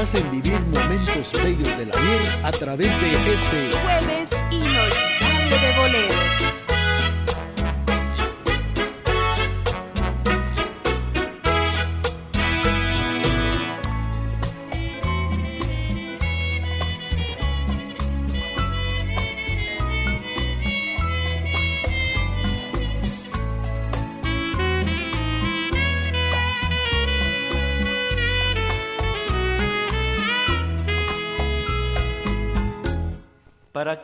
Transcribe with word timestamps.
hacen 0.00 0.28
vivir 0.30 0.60
momentos 0.66 1.32
bellos 1.42 1.78
del 1.78 1.90
ayer 1.94 2.40
a 2.42 2.50
través 2.50 3.00
de 3.00 3.32
este 3.32 3.70
Jueves 3.82 4.43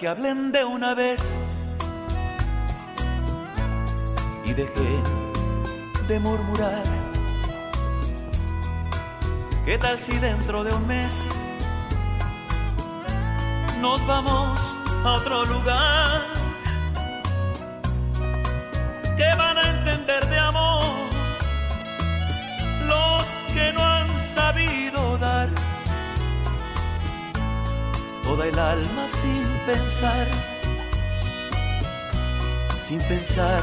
que 0.01 0.09
hablen 0.09 0.51
de 0.51 0.65
una 0.65 0.95
vez 0.95 1.37
y 4.47 4.55
dejen 4.55 5.03
de 6.09 6.19
murmurar. 6.19 6.85
¿Qué 9.67 9.77
tal 9.77 10.01
si 10.01 10.17
dentro 10.17 10.65
de 10.65 10.73
un 10.73 10.87
mes 10.87 11.29
nos 13.83 14.07
vamos 14.07 14.59
a 15.05 15.13
otro 15.13 15.45
lugar? 15.45 16.30
El 28.43 28.59
alma 28.59 29.09
sin 29.09 29.45
pensar, 29.67 30.27
sin 32.83 32.99
pensar 33.03 33.63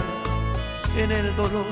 en 0.97 1.11
el 1.11 1.35
dolor 1.35 1.65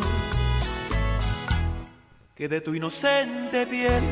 que 2.36 2.48
de 2.48 2.62
tu 2.62 2.74
inocente 2.74 3.66
piel 3.68 4.04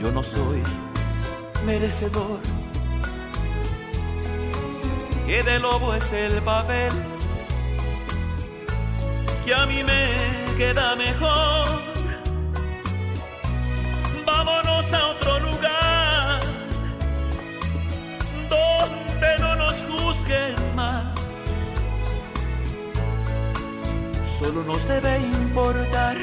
yo 0.00 0.12
no 0.12 0.22
soy 0.22 0.62
merecedor, 1.64 2.40
que 5.26 5.42
de 5.42 5.58
lobo 5.58 5.94
es 5.94 6.12
el 6.12 6.42
papel 6.42 6.92
que 9.44 9.54
a 9.54 9.64
mí 9.66 9.82
me 9.84 10.56
queda 10.56 10.96
mejor. 10.96 11.95
Vámonos 14.76 14.92
a 14.92 15.08
otro 15.08 15.40
lugar 15.40 16.40
donde 18.50 19.38
no 19.38 19.56
nos 19.56 19.76
juzguen 19.84 20.54
más. 20.74 21.18
Solo 24.38 24.62
nos 24.64 24.86
debe 24.86 25.18
importar 25.18 26.18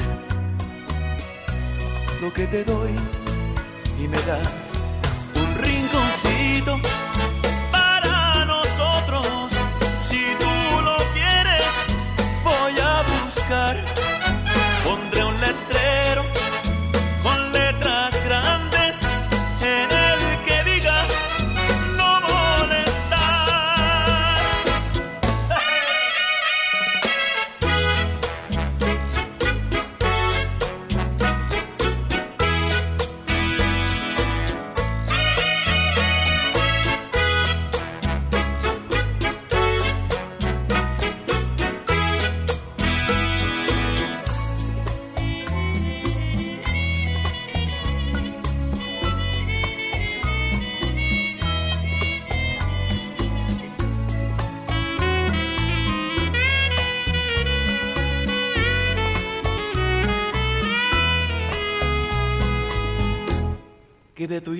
lo 2.20 2.32
que 2.32 2.46
te 2.46 2.62
doy 2.62 2.94
y 3.98 4.06
me 4.06 4.18
das 4.22 4.83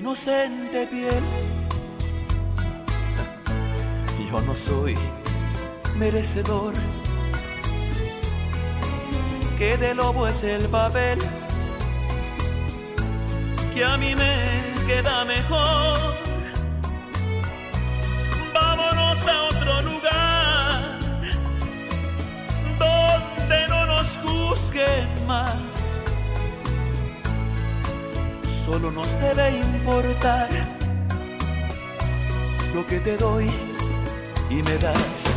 inocente 0.05 0.85
piel. 0.85 1.23
Yo 4.29 4.39
no 4.41 4.53
soy 4.53 4.95
merecedor, 5.95 6.75
que 9.57 9.77
de 9.77 9.95
lobo 9.95 10.27
es 10.27 10.43
el 10.43 10.67
papel 10.67 11.17
que 13.73 13.83
a 13.83 13.97
mí 13.97 14.13
me 14.13 14.35
queda 14.85 15.25
mejor. 15.25 16.13
Vámonos 18.53 19.27
a 19.27 19.43
otro 19.49 19.81
lugar 19.89 20.99
donde 22.77 23.67
no 23.69 23.85
nos 23.87 24.07
juzguen 24.23 25.25
más. 25.25 25.55
Solo 28.65 28.91
nos 28.91 29.07
debe 29.19 29.61
importar 29.85 30.49
lo 32.73 32.83
que 32.87 32.99
te 33.01 33.15
doy 33.17 33.47
y 34.49 34.63
me 34.63 34.77
das 34.79 35.34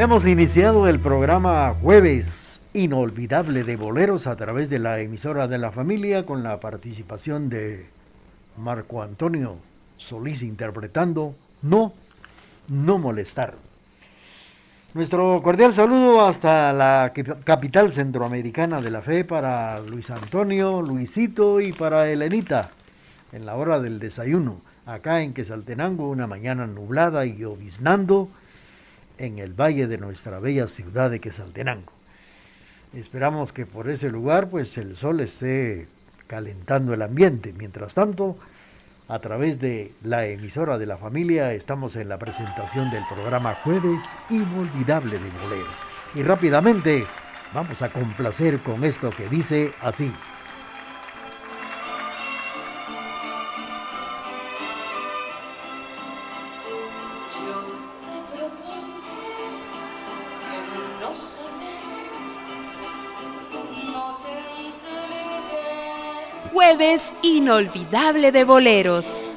Hemos 0.00 0.24
iniciado 0.24 0.88
el 0.88 0.98
programa 0.98 1.76
Jueves 1.82 2.62
Inolvidable 2.72 3.64
de 3.64 3.76
Boleros 3.76 4.26
a 4.26 4.34
través 4.34 4.70
de 4.70 4.78
la 4.78 4.98
emisora 5.00 5.46
de 5.46 5.58
la 5.58 5.72
familia 5.72 6.24
con 6.24 6.42
la 6.42 6.58
participación 6.58 7.50
de 7.50 7.84
Marco 8.56 9.02
Antonio 9.02 9.56
Solís 9.98 10.42
interpretando 10.42 11.34
No, 11.60 11.92
no 12.68 12.96
molestar. 12.96 13.56
Nuestro 14.94 15.42
cordial 15.42 15.74
saludo 15.74 16.26
hasta 16.26 16.72
la 16.72 17.12
capital 17.44 17.92
centroamericana 17.92 18.80
de 18.80 18.90
la 18.90 19.02
fe 19.02 19.26
para 19.26 19.80
Luis 19.80 20.08
Antonio, 20.08 20.80
Luisito 20.80 21.60
y 21.60 21.74
para 21.74 22.08
Elenita 22.08 22.70
en 23.32 23.44
la 23.44 23.54
hora 23.54 23.78
del 23.78 23.98
desayuno, 23.98 24.62
acá 24.86 25.20
en 25.20 25.34
Quesaltenango, 25.34 26.08
una 26.08 26.26
mañana 26.26 26.66
nublada 26.66 27.26
y 27.26 27.36
lloviznando 27.36 28.30
en 29.20 29.38
el 29.38 29.52
valle 29.52 29.86
de 29.86 29.98
nuestra 29.98 30.40
bella 30.40 30.66
ciudad 30.66 31.10
de 31.10 31.20
Quesaltenango. 31.20 31.92
Esperamos 32.94 33.52
que 33.52 33.66
por 33.66 33.88
ese 33.88 34.10
lugar 34.10 34.48
pues 34.48 34.76
el 34.78 34.96
sol 34.96 35.20
esté 35.20 35.86
calentando 36.26 36.94
el 36.94 37.02
ambiente. 37.02 37.52
Mientras 37.56 37.94
tanto, 37.94 38.36
a 39.08 39.18
través 39.20 39.60
de 39.60 39.92
la 40.02 40.26
emisora 40.26 40.78
de 40.78 40.86
la 40.86 40.96
familia 40.96 41.52
estamos 41.52 41.96
en 41.96 42.08
la 42.08 42.18
presentación 42.18 42.90
del 42.90 43.04
programa 43.12 43.54
Jueves 43.62 44.12
Inolvidable 44.30 45.18
de 45.18 45.30
Boleros. 45.42 45.76
Y 46.14 46.22
rápidamente 46.22 47.04
vamos 47.52 47.82
a 47.82 47.90
complacer 47.90 48.58
con 48.60 48.84
esto 48.84 49.10
que 49.10 49.28
dice 49.28 49.72
así. 49.80 50.12
Inolvidable 67.22 68.32
de 68.32 68.44
boleros. 68.44 69.28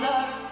love. 0.00 0.49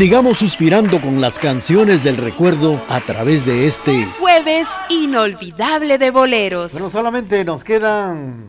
Sigamos 0.00 0.38
suspirando 0.38 0.98
con 0.98 1.20
las 1.20 1.38
canciones 1.38 2.02
del 2.02 2.16
recuerdo 2.16 2.82
a 2.88 3.02
través 3.02 3.44
de 3.44 3.66
este 3.66 4.06
jueves 4.18 4.66
inolvidable 4.88 5.98
de 5.98 6.10
boleros. 6.10 6.72
Pero 6.72 6.88
solamente 6.88 7.44
nos 7.44 7.62
quedan 7.62 8.46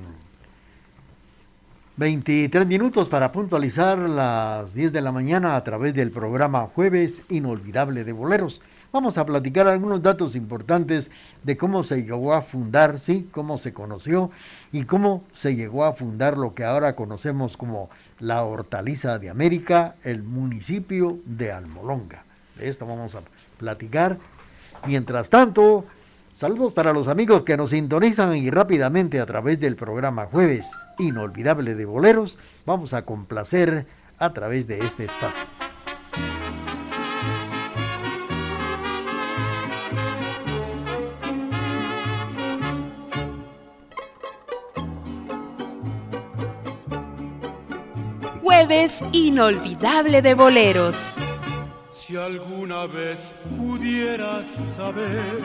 23 1.97 2.65
minutos 2.65 3.09
para 3.09 3.33
puntualizar 3.33 3.99
las 3.99 4.73
10 4.73 4.93
de 4.93 5.01
la 5.01 5.11
mañana 5.11 5.57
a 5.57 5.63
través 5.65 5.93
del 5.93 6.11
programa 6.11 6.69
Jueves 6.73 7.23
Inolvidable 7.27 8.05
de 8.05 8.13
Boleros. 8.13 8.61
Vamos 8.93 9.17
a 9.17 9.25
platicar 9.25 9.67
algunos 9.67 10.01
datos 10.01 10.35
importantes 10.35 11.11
de 11.43 11.55
cómo 11.55 11.85
se 11.85 12.03
llegó 12.03 12.33
a 12.33 12.41
fundar, 12.41 12.99
sí, 12.99 13.29
cómo 13.31 13.57
se 13.57 13.71
conoció 13.71 14.31
y 14.73 14.83
cómo 14.83 15.23
se 15.31 15.55
llegó 15.55 15.85
a 15.85 15.93
fundar 15.93 16.37
lo 16.37 16.53
que 16.53 16.65
ahora 16.65 16.93
conocemos 16.93 17.55
como 17.55 17.89
la 18.19 18.43
hortaliza 18.43 19.17
de 19.17 19.29
América, 19.29 19.95
el 20.03 20.23
municipio 20.23 21.19
de 21.25 21.53
Almolonga. 21.53 22.23
De 22.57 22.67
esto 22.67 22.85
vamos 22.85 23.15
a 23.15 23.21
platicar. 23.57 24.17
Mientras 24.85 25.29
tanto, 25.29 25.85
saludos 26.35 26.73
para 26.73 26.91
los 26.91 27.07
amigos 27.07 27.43
que 27.43 27.55
nos 27.55 27.69
sintonizan 27.69 28.35
y 28.35 28.49
rápidamente 28.49 29.21
a 29.21 29.25
través 29.25 29.57
del 29.61 29.77
programa 29.77 30.25
Jueves 30.25 30.69
Inolvidable 30.99 31.75
de 31.75 31.85
Boleros, 31.85 32.37
vamos 32.65 32.93
a 32.93 33.03
complacer 33.03 33.85
a 34.19 34.33
través 34.33 34.67
de 34.67 34.79
este 34.79 35.05
espacio. 35.05 35.45
Inolvidable 49.11 50.21
de 50.21 50.33
boleros. 50.33 51.15
Si 51.91 52.15
alguna 52.15 52.85
vez 52.87 53.33
pudieras 53.57 54.47
saber 54.77 55.41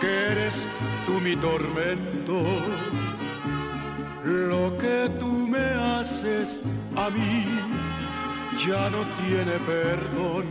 que 0.00 0.06
eres 0.06 0.54
tú 1.06 1.20
mi 1.20 1.34
tormento, 1.34 2.40
lo 4.24 4.78
que 4.78 5.10
tú 5.18 5.26
me 5.26 5.58
haces 5.98 6.60
a 6.94 7.10
mí 7.10 7.46
ya 8.64 8.88
no 8.90 9.04
tiene 9.26 9.56
perdón. 9.66 10.46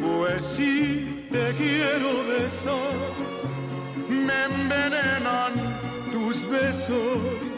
Pues 0.00 0.44
si 0.46 1.26
te 1.30 1.52
quiero 1.58 2.24
besar, 2.26 3.12
me 4.08 4.44
envenenan 4.44 5.52
tus 6.10 6.42
besos 6.48 7.52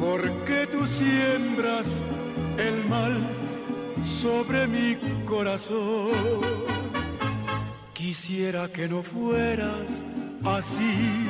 porque 0.00 0.66
tú 0.72 0.86
siembras 0.86 2.02
el 2.56 2.84
mal 2.86 3.18
sobre 4.02 4.66
mi 4.66 4.96
corazón. 5.24 6.40
Quisiera 7.92 8.68
que 8.72 8.88
no 8.88 9.02
fueras 9.02 10.06
así, 10.42 11.26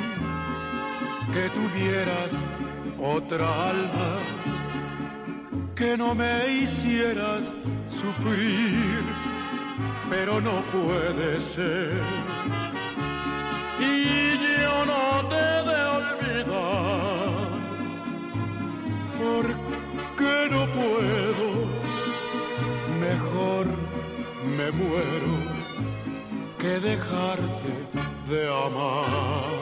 que 1.33 1.51
tuvieras 1.51 2.33
otra 3.01 3.71
alma, 3.71 4.11
que 5.75 5.97
no 5.97 6.15
me 6.15 6.49
hicieras 6.63 7.53
sufrir, 7.89 9.03
pero 10.09 10.41
no 10.41 10.63
puede 10.67 11.41
ser. 11.41 12.01
Y 13.81 14.63
yo 14.63 14.87
no 14.87 15.29
te 15.29 15.71
de 15.71 15.83
olvidar 15.99 17.10
porque 19.21 20.49
no 20.51 20.67
puedo, 20.79 21.49
mejor 23.01 23.67
me 24.57 24.71
muero 24.71 25.35
que 26.59 26.81
dejarte 26.81 27.73
de 28.29 28.49
amar. 28.49 29.61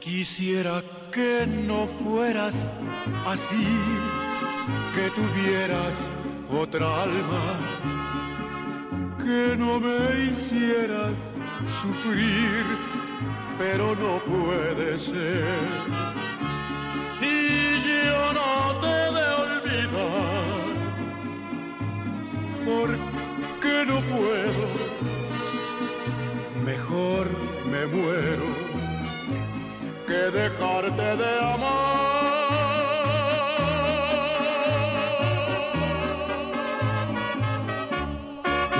Quisiera 0.00 0.99
que 1.10 1.46
no 1.46 1.86
fueras 1.86 2.68
así, 3.26 3.66
que 4.94 5.10
tuvieras 5.10 6.08
otra 6.50 7.02
alma, 7.02 7.58
que 9.18 9.56
no 9.56 9.80
me 9.80 10.24
hicieras 10.24 11.18
sufrir, 11.80 12.64
pero 13.58 13.94
no 13.96 14.18
puede 14.24 14.98
ser. 14.98 16.09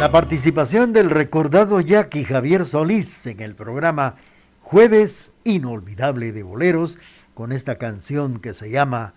La 0.01 0.11
participación 0.11 0.95
del 0.95 1.11
recordado 1.11 1.79
Jackie 1.79 2.25
Javier 2.25 2.65
Solís 2.65 3.27
en 3.27 3.41
el 3.41 3.55
programa 3.55 4.15
Jueves 4.63 5.31
Inolvidable 5.45 6.33
de 6.33 6.43
Boleros 6.43 6.97
con 7.35 7.53
esta 7.53 7.75
canción 7.75 8.41
que 8.41 8.55
se 8.55 8.71
llama 8.71 9.13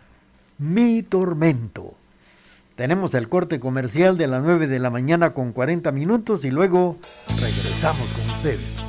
Mi 0.58 1.02
Tormento. 1.02 1.94
Tenemos 2.76 3.14
el 3.14 3.30
corte 3.30 3.62
comercial 3.62 4.18
de 4.18 4.28
las 4.28 4.44
9 4.44 4.68
de 4.68 4.80
la 4.80 4.90
mañana 4.90 5.34
con 5.34 5.54
40 5.54 5.90
minutos 5.94 6.44
y 6.44 6.52
luego 6.52 6.98
regresamos 7.40 8.12
con 8.12 8.30
ustedes. 8.32 8.84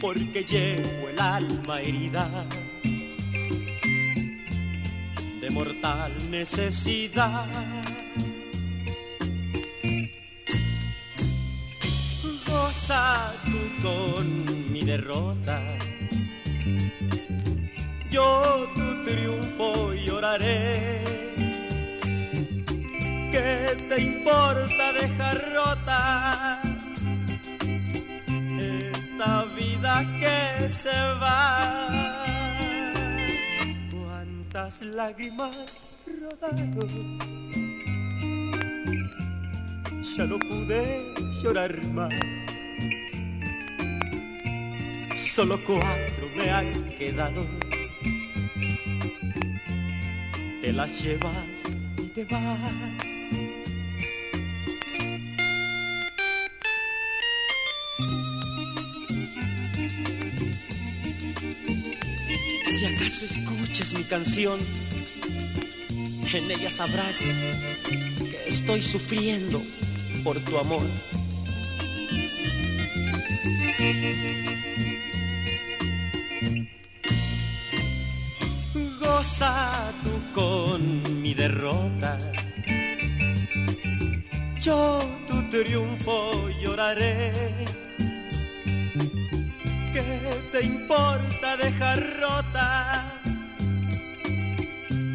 porque 0.01 0.45
llevo 0.45 1.09
el 1.09 1.21
alma 1.21 1.81
herida 1.81 2.47
de 5.41 5.51
mortal 5.51 6.13
necesidad. 6.31 7.47
Goza 12.47 13.33
tú 13.47 13.59
con 13.83 14.73
mi 14.73 14.83
derrota, 14.83 15.61
yo 18.11 18.69
tu 18.75 19.05
triunfo 19.05 19.93
lloraré. 19.95 21.03
¿Qué 23.31 23.77
te 23.89 24.03
importa 24.03 24.93
dejar 24.93 25.53
rota? 25.55 26.63
esta 29.19 29.45
vida 29.57 29.76
que 29.95 30.69
se 30.69 30.91
va. 31.21 31.61
Cuántas 33.91 34.83
lágrimas 34.83 35.57
rodaron, 36.21 37.19
ya 40.03 40.25
no 40.25 40.39
pude 40.39 41.15
llorar 41.41 41.85
más. 41.95 42.13
Solo 45.15 45.63
cuatro 45.65 46.29
me 46.37 46.51
han 46.51 46.73
quedado. 46.87 47.47
Te 50.63 50.73
las 50.73 51.01
llevas 51.01 51.63
y 51.99 52.09
te 52.09 52.25
vas. 52.25 53.16
Escuchas 63.23 63.95
mi 63.95 64.05
canción, 64.05 64.59
en 66.33 66.51
ella 66.51 66.71
sabrás 66.71 67.19
que 67.89 68.45
estoy 68.47 68.83
sufriendo 68.83 69.63
por 70.23 70.39
tu 70.41 70.59
amor. 70.59 70.83
Goza 79.01 79.93
tú 80.03 80.33
con 80.35 81.23
mi 81.23 81.33
derrota, 81.33 82.19
yo 84.61 85.01
tu 85.27 85.43
triunfo 85.49 86.51
lloraré 86.61 87.33
¿Qué 89.97 90.03
te 90.53 90.63
importa 90.63 91.57
dejar 91.57 92.21
rota 92.21 93.03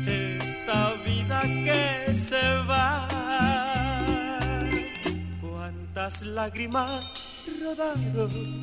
esta 0.07 0.93
vida 1.05 1.41
que 1.43 2.15
se 2.15 2.41
va? 2.67 3.07
¿Cuántas 5.39 6.23
lágrimas 6.23 7.45
rodaron? 7.61 8.61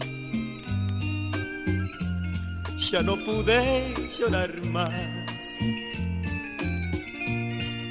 Ya 2.90 3.00
no 3.02 3.16
pude 3.24 3.94
llorar 4.18 4.52
más. 4.72 4.90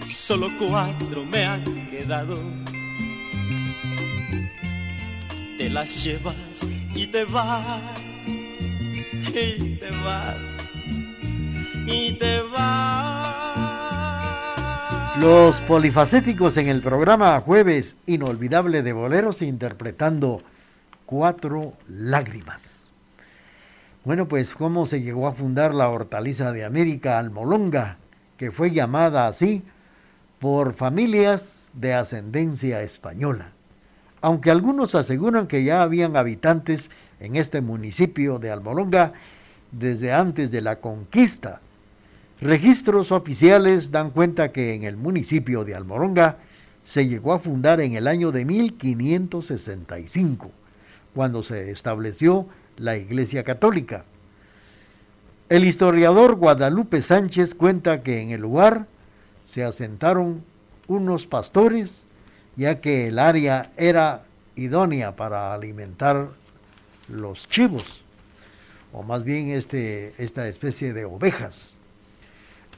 Solo 0.05 0.49
cuatro 0.59 1.23
me 1.23 1.45
han 1.45 1.63
quedado. 1.87 2.37
Te 5.57 5.69
las 5.69 6.03
llevas 6.03 6.35
y 6.93 7.07
te 7.07 7.23
vas 7.23 8.06
y 9.39 9.77
te 9.77 9.91
vas, 9.91 10.35
y 11.85 12.17
te 12.17 12.41
vas. 12.41 13.27
Los 15.19 15.61
polifacéticos 15.61 16.57
en 16.57 16.69
el 16.69 16.81
programa 16.81 17.39
Jueves 17.41 17.97
Inolvidable 18.07 18.81
de 18.81 18.93
Boleros 18.93 19.43
interpretando 19.43 20.41
Cuatro 21.05 21.73
Lágrimas. 21.87 22.89
Bueno, 24.05 24.27
pues 24.27 24.55
cómo 24.55 24.87
se 24.87 25.01
llegó 25.01 25.27
a 25.27 25.33
fundar 25.33 25.73
la 25.73 25.89
hortaliza 25.89 26.51
de 26.51 26.65
América 26.65 27.19
Almolonga, 27.19 27.97
que 28.37 28.51
fue 28.51 28.71
llamada 28.71 29.27
así 29.27 29.63
por 30.39 30.73
familias 30.73 31.69
de 31.73 31.93
ascendencia 31.93 32.81
española. 32.81 33.51
Aunque 34.21 34.49
algunos 34.49 34.95
aseguran 34.95 35.45
que 35.47 35.63
ya 35.63 35.83
habían 35.83 36.15
habitantes 36.15 36.89
en 37.19 37.35
este 37.35 37.61
municipio 37.61 38.39
de 38.39 38.51
Almolonga 38.51 39.13
desde 39.71 40.13
antes 40.13 40.51
de 40.51 40.61
la 40.61 40.77
conquista. 40.77 41.61
Registros 42.39 43.11
oficiales 43.11 43.91
dan 43.91 44.11
cuenta 44.11 44.51
que 44.51 44.75
en 44.75 44.83
el 44.83 44.95
municipio 44.95 45.65
de 45.65 45.75
Almoronga 45.75 46.37
se 46.83 47.07
llegó 47.07 47.33
a 47.33 47.39
fundar 47.39 47.81
en 47.81 47.95
el 47.95 48.07
año 48.07 48.31
de 48.31 48.45
1565, 48.45 50.51
cuando 51.13 51.43
se 51.43 51.71
estableció 51.71 52.45
la 52.77 52.95
Iglesia 52.95 53.43
Católica. 53.43 54.05
El 55.49 55.65
historiador 55.65 56.35
Guadalupe 56.35 57.01
Sánchez 57.01 57.55
cuenta 57.55 58.03
que 58.03 58.21
en 58.21 58.29
el 58.29 58.41
lugar 58.41 58.85
se 59.43 59.63
asentaron 59.63 60.43
unos 60.87 61.25
pastores, 61.25 62.03
ya 62.55 62.79
que 62.79 63.07
el 63.07 63.17
área 63.17 63.71
era 63.77 64.23
idónea 64.55 65.15
para 65.15 65.53
alimentar 65.53 66.27
los 67.07 67.47
chivos, 67.49 68.01
o 68.91 69.03
más 69.03 69.23
bien 69.23 69.49
este, 69.49 70.13
esta 70.17 70.47
especie 70.47 70.93
de 70.93 71.05
ovejas. 71.05 71.75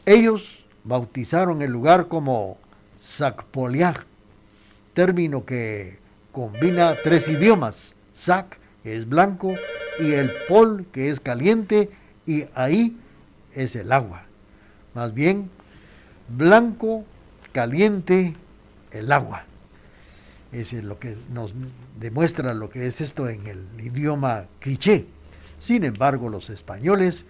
Ellos 0.06 0.64
bautizaron 0.84 1.62
el 1.62 1.72
lugar 1.72 2.08
como 2.08 2.58
Sacpoliag, 3.00 4.06
término 4.94 5.46
que 5.46 5.98
combina 6.32 6.96
tres 7.04 7.28
idiomas, 7.28 7.94
Sac, 8.14 8.58
que 8.84 8.96
es 8.96 9.08
blanco, 9.08 9.56
y 10.00 10.14
el 10.14 10.32
Pol, 10.48 10.86
que 10.92 11.10
es 11.10 11.20
caliente, 11.20 11.90
y 12.26 12.46
ahí 12.54 12.98
es 13.54 13.76
el 13.76 13.92
agua. 13.92 14.24
Más 14.94 15.14
bien, 15.14 15.50
blanco, 16.28 17.06
caliente, 17.52 18.36
el 18.92 19.12
agua. 19.12 19.46
Es 20.52 20.74
lo 20.74 21.00
que 21.00 21.16
nos 21.32 21.54
demuestra 22.00 22.54
lo 22.54 22.70
que 22.70 22.88
es 22.88 23.02
esto 23.02 23.30
en 23.30 23.48
el 23.48 23.66
idioma 23.80 24.46
quiché. 24.60 25.06
Sin 25.60 25.84
embargo, 25.84 26.30
los 26.30 26.50
españoles 26.50 27.26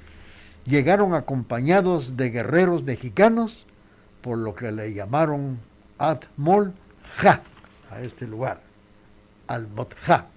llegaron 0.65 1.13
acompañados 1.13 2.15
de 2.15 2.29
guerreros 2.29 2.83
mexicanos, 2.83 3.65
por 4.21 4.37
lo 4.37 4.55
que 4.55 4.71
le 4.71 4.93
llamaron 4.93 5.59
Atmol 5.97 6.73
Ja 7.17 7.41
a 7.91 8.01
este 8.01 8.27
lugar, 8.27 8.61
al 9.47 9.67
Ja. 10.05 10.27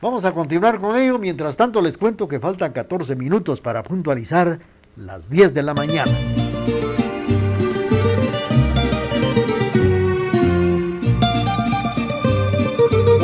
Vamos 0.00 0.24
a 0.24 0.32
continuar 0.32 0.80
con 0.80 0.96
ello. 0.96 1.18
Mientras 1.18 1.56
tanto, 1.56 1.82
les 1.82 1.98
cuento 1.98 2.26
que 2.26 2.40
faltan 2.40 2.72
14 2.72 3.16
minutos 3.16 3.60
para 3.60 3.82
puntualizar 3.82 4.60
las 4.96 5.28
10 5.28 5.52
de 5.52 5.62
la 5.62 5.74
mañana. 5.74 6.10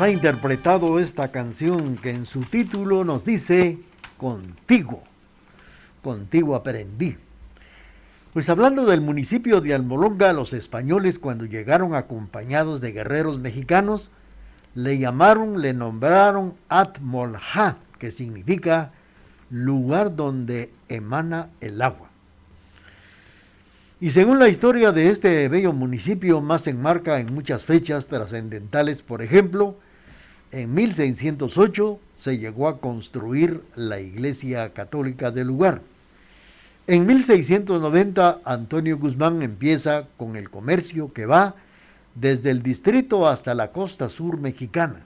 ha 0.00 0.10
interpretado 0.10 0.98
esta 0.98 1.30
canción 1.30 1.96
que 1.96 2.10
en 2.10 2.26
su 2.26 2.40
título 2.42 3.04
nos 3.04 3.24
dice 3.24 3.78
Contigo, 4.18 5.02
contigo 6.02 6.54
aprendí. 6.54 7.16
Pues 8.32 8.48
hablando 8.48 8.84
del 8.84 9.00
municipio 9.00 9.60
de 9.60 9.74
Almolonga, 9.74 10.32
los 10.32 10.52
españoles 10.52 11.18
cuando 11.18 11.46
llegaron 11.46 11.94
acompañados 11.94 12.80
de 12.80 12.92
guerreros 12.92 13.38
mexicanos, 13.38 14.10
le 14.74 14.98
llamaron, 14.98 15.62
le 15.62 15.72
nombraron 15.72 16.54
Atmolja, 16.68 17.76
que 17.98 18.10
significa 18.10 18.90
lugar 19.50 20.14
donde 20.16 20.70
emana 20.88 21.48
el 21.60 21.80
agua. 21.80 22.08
Y 24.00 24.10
según 24.10 24.38
la 24.38 24.48
historia 24.48 24.92
de 24.92 25.08
este 25.10 25.48
bello 25.48 25.72
municipio, 25.72 26.42
más 26.42 26.62
se 26.62 26.70
enmarca 26.70 27.18
en 27.18 27.32
muchas 27.32 27.64
fechas 27.64 28.08
trascendentales, 28.08 29.00
por 29.00 29.22
ejemplo, 29.22 29.76
en 30.52 30.74
1608 30.74 31.98
se 32.14 32.38
llegó 32.38 32.68
a 32.68 32.78
construir 32.78 33.62
la 33.74 34.00
iglesia 34.00 34.72
católica 34.72 35.30
del 35.30 35.48
lugar. 35.48 35.80
En 36.86 37.04
1690 37.06 38.40
Antonio 38.44 38.96
Guzmán 38.98 39.42
empieza 39.42 40.04
con 40.16 40.36
el 40.36 40.50
comercio 40.50 41.12
que 41.12 41.26
va 41.26 41.54
desde 42.14 42.50
el 42.50 42.62
distrito 42.62 43.28
hasta 43.28 43.54
la 43.54 43.72
costa 43.72 44.08
sur 44.08 44.38
mexicana, 44.38 45.00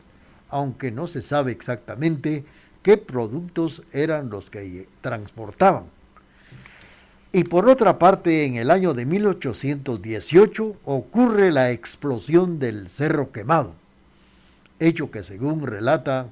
aunque 0.51 0.91
no 0.91 1.07
se 1.07 1.23
sabe 1.23 1.53
exactamente 1.53 2.45
qué 2.83 2.97
productos 2.97 3.83
eran 3.93 4.31
los 4.31 4.51
que 4.51 4.87
transportaban. 5.01 5.85
Y 7.33 7.45
por 7.45 7.69
otra 7.69 7.99
parte, 7.99 8.45
en 8.45 8.57
el 8.57 8.71
año 8.71 8.93
de 8.93 9.07
1818 9.07 10.77
ocurre 10.85 11.53
la 11.53 11.71
explosión 11.71 12.59
del 12.59 12.91
Cerro 12.91 13.31
Quemado, 13.31 13.75
hecho 14.81 15.11
que 15.11 15.23
según 15.23 15.67
relata 15.67 16.27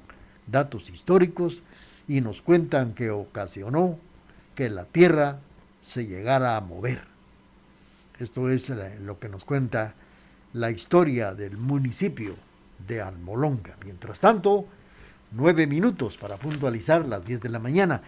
datos 0.47 0.89
históricos 0.89 1.61
y 2.07 2.21
nos 2.21 2.41
cuentan 2.41 2.93
que 2.93 3.11
ocasionó 3.11 3.97
que 4.55 4.69
la 4.69 4.85
tierra 4.85 5.39
se 5.81 6.05
llegara 6.05 6.57
a 6.57 6.61
mover. 6.61 7.01
Esto 8.19 8.49
es 8.49 8.69
lo 9.01 9.19
que 9.19 9.29
nos 9.29 9.45
cuenta 9.45 9.93
la 10.53 10.71
historia 10.71 11.33
del 11.33 11.57
municipio 11.57 12.35
de 12.87 13.01
Almolonga. 13.01 13.75
Mientras 13.85 14.19
tanto, 14.19 14.65
nueve 15.31 15.67
minutos 15.67 16.17
para 16.17 16.37
puntualizar 16.37 17.05
las 17.05 17.25
diez 17.25 17.39
de 17.39 17.49
la 17.49 17.59
mañana. 17.59 18.01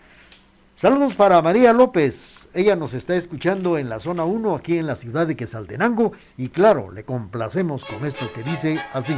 Saludos 0.76 1.16
para 1.16 1.42
María 1.42 1.74
López. 1.74 2.50
Ella 2.54 2.76
nos 2.76 2.94
está 2.94 3.16
escuchando 3.16 3.78
en 3.78 3.88
la 3.88 4.00
zona 4.00 4.24
1 4.26 4.56
aquí 4.56 4.78
en 4.78 4.88
la 4.88 4.96
ciudad 4.96 5.28
de 5.28 5.36
Quesaltenango 5.36 6.12
y 6.38 6.50
claro, 6.50 6.92
le 6.92 7.04
complacemos 7.04 7.86
con 7.86 8.06
esto 8.06 8.32
que 8.34 8.44
dice 8.44 8.80
así. 8.94 9.18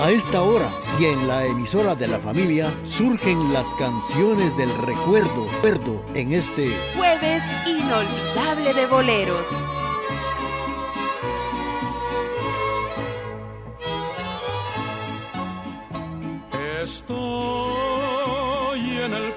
A 0.00 0.10
esta 0.12 0.42
hora 0.42 0.68
y 1.00 1.06
en 1.06 1.26
la 1.26 1.44
emisora 1.44 1.96
de 1.96 2.06
la 2.06 2.20
familia 2.20 2.72
surgen 2.84 3.52
las 3.52 3.74
canciones 3.74 4.56
del 4.56 4.70
recuerdo, 4.78 5.46
recuerdo 5.62 6.04
en 6.14 6.32
este 6.32 6.70
jueves 6.96 7.42
inolvidable 7.66 8.74
de 8.74 8.86
boleros. 8.86 9.48
El 16.52 16.86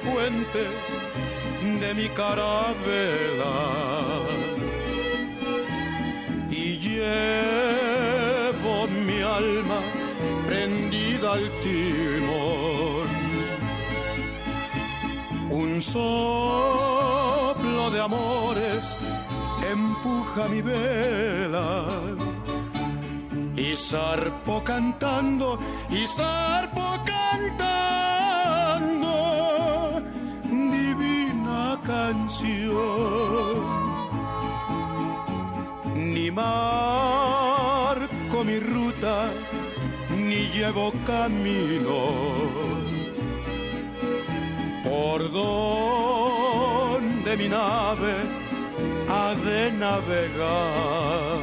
puente 0.04 0.64
de 1.80 1.94
mi 1.94 2.08
carabela 2.10 3.56
y 6.50 6.78
llevo 6.78 7.28
mi 8.88 9.22
alma 9.22 9.80
prendida 10.48 11.34
al 11.34 11.50
timón. 11.64 13.10
Un 15.50 15.82
soplo 15.82 17.12
de 17.92 18.00
amores 18.00 18.84
empuja 19.72 20.48
mi 20.48 20.62
vela. 20.62 21.86
Y 23.56 23.76
zarpo 23.76 24.64
cantando 24.64 25.60
y 25.90 26.08
zarpo 26.08 26.98
cantando 27.06 28.11
ni 35.96 36.32
marco 36.32 38.44
mi 38.44 38.60
ruta 38.60 39.30
ni 40.18 40.50
llevo 40.54 40.92
camino. 41.06 42.00
Por 44.84 45.32
donde 45.32 47.38
mi 47.38 47.48
nave 47.48 48.16
ha 49.10 49.34
de 49.46 49.72
navegar. 49.72 51.40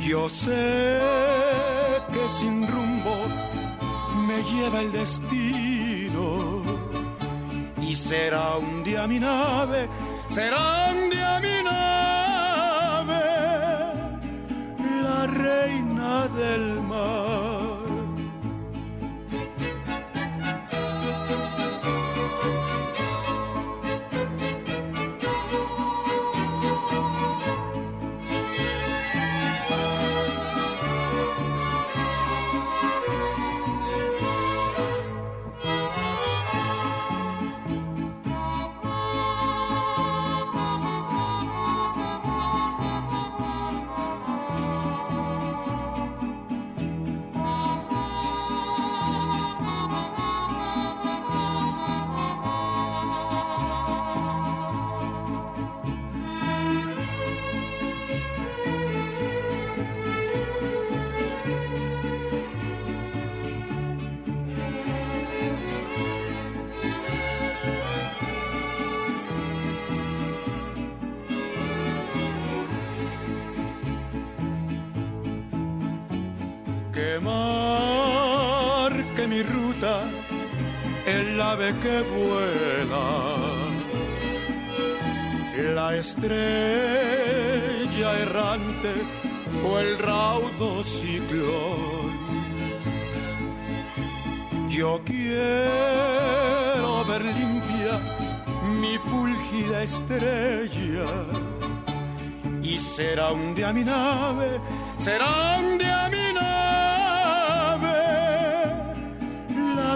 Yo 0.00 0.28
sé 0.28 1.00
que 2.12 2.28
sin 2.38 2.66
rumbo 2.66 3.14
me 4.26 4.42
lleva 4.42 4.80
el 4.80 4.92
destino 4.92 5.91
será 8.12 8.58
un 8.58 8.84
día 8.84 9.06
mi 9.06 9.18
nave, 9.18 9.88
será 10.28 10.90
un 10.92 11.08
día 11.08 11.40
mi 11.40 11.56
nave, 11.70 13.24
la 15.04 15.20
reina 15.26 16.28
del 16.28 16.64
mar. 16.90 17.51
Que 77.12 77.20
marque 77.20 78.96
mi 79.26 79.42
ruta 79.42 79.94
el 81.06 81.40
ave 81.40 81.74
que 81.82 81.96
vuela, 82.14 83.06
la 85.74 85.96
estrella 85.96 86.48
errante 88.26 88.92
o 89.66 89.78
el 89.78 89.98
raudo 89.98 90.84
ciclón. 90.84 92.12
Yo 94.70 95.00
quiero 95.04 96.90
ver 97.10 97.22
limpia 97.24 97.94
mi 98.80 98.96
fúlgida 98.98 99.82
estrella 99.82 101.10
y 102.62 102.78
será 102.78 103.32
un 103.32 103.54
día 103.54 103.72
mi 103.72 103.84
nave, 103.84 104.60
será 104.98 105.58
un 105.58 105.78
día 105.78 106.08
mi 106.10 106.21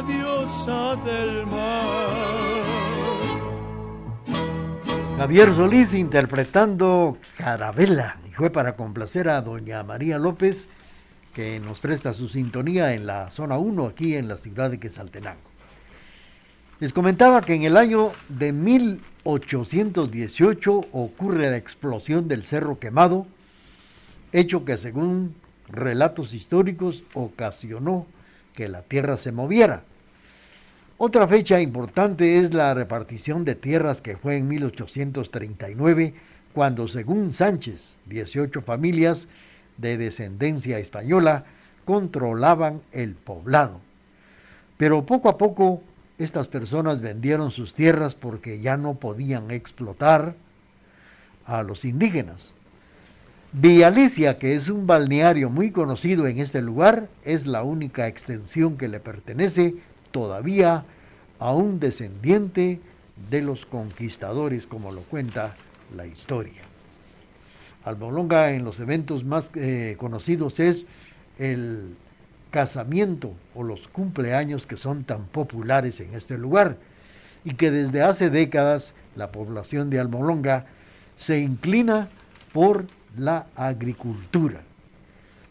diosa 0.06 0.96
del 1.04 1.46
mar. 1.46 2.06
Javier 5.18 5.52
Solís 5.54 5.94
interpretando 5.94 7.18
Carabela 7.38 8.18
y 8.28 8.32
fue 8.32 8.50
para 8.50 8.76
complacer 8.76 9.28
a 9.28 9.40
doña 9.40 9.82
María 9.82 10.18
López 10.18 10.68
que 11.34 11.58
nos 11.60 11.80
presta 11.80 12.14
su 12.14 12.28
sintonía 12.28 12.94
en 12.94 13.06
la 13.06 13.30
zona 13.30 13.58
1 13.58 13.86
aquí 13.86 14.14
en 14.14 14.28
la 14.28 14.36
ciudad 14.36 14.70
de 14.70 14.78
Quesaltenango. 14.78 15.56
Les 16.78 16.92
comentaba 16.92 17.40
que 17.40 17.54
en 17.54 17.62
el 17.62 17.78
año 17.78 18.12
de 18.28 18.52
1818 18.52 20.80
ocurre 20.92 21.50
la 21.50 21.56
explosión 21.56 22.28
del 22.28 22.44
Cerro 22.44 22.78
Quemado, 22.78 23.26
hecho 24.32 24.66
que 24.66 24.76
según 24.76 25.34
relatos 25.68 26.34
históricos 26.34 27.04
ocasionó 27.14 28.06
que 28.52 28.68
la 28.68 28.82
tierra 28.82 29.16
se 29.16 29.32
moviera. 29.32 29.84
Otra 30.98 31.28
fecha 31.28 31.60
importante 31.60 32.38
es 32.38 32.54
la 32.54 32.72
repartición 32.72 33.44
de 33.44 33.54
tierras 33.54 34.00
que 34.00 34.16
fue 34.16 34.38
en 34.38 34.48
1839, 34.48 36.14
cuando 36.54 36.88
según 36.88 37.34
Sánchez, 37.34 37.98
18 38.06 38.62
familias 38.62 39.28
de 39.76 39.98
descendencia 39.98 40.78
española 40.78 41.44
controlaban 41.84 42.80
el 42.92 43.14
poblado. 43.14 43.82
Pero 44.78 45.04
poco 45.04 45.28
a 45.28 45.36
poco 45.36 45.82
estas 46.16 46.48
personas 46.48 47.02
vendieron 47.02 47.50
sus 47.50 47.74
tierras 47.74 48.14
porque 48.14 48.62
ya 48.62 48.78
no 48.78 48.94
podían 48.94 49.50
explotar 49.50 50.34
a 51.44 51.62
los 51.62 51.84
indígenas. 51.84 52.54
Villalicia, 53.52 54.38
que 54.38 54.54
es 54.54 54.70
un 54.70 54.86
balneario 54.86 55.50
muy 55.50 55.72
conocido 55.72 56.26
en 56.26 56.38
este 56.38 56.62
lugar, 56.62 57.08
es 57.22 57.46
la 57.46 57.64
única 57.64 58.06
extensión 58.06 58.78
que 58.78 58.88
le 58.88 58.98
pertenece 58.98 59.74
todavía 60.16 60.82
a 61.38 61.52
un 61.52 61.78
descendiente 61.78 62.80
de 63.28 63.42
los 63.42 63.66
conquistadores, 63.66 64.66
como 64.66 64.90
lo 64.90 65.02
cuenta 65.02 65.54
la 65.94 66.06
historia. 66.06 66.62
Albolonga 67.84 68.52
en 68.52 68.64
los 68.64 68.80
eventos 68.80 69.24
más 69.24 69.50
eh, 69.54 69.94
conocidos 69.98 70.58
es 70.58 70.86
el 71.38 71.94
casamiento 72.50 73.34
o 73.54 73.62
los 73.62 73.88
cumpleaños 73.88 74.66
que 74.66 74.78
son 74.78 75.04
tan 75.04 75.26
populares 75.26 76.00
en 76.00 76.14
este 76.14 76.38
lugar 76.38 76.78
y 77.44 77.52
que 77.52 77.70
desde 77.70 78.00
hace 78.00 78.30
décadas 78.30 78.94
la 79.16 79.30
población 79.32 79.90
de 79.90 80.00
Almolonga 80.00 80.64
se 81.16 81.40
inclina 81.40 82.08
por 82.54 82.86
la 83.18 83.48
agricultura. 83.54 84.62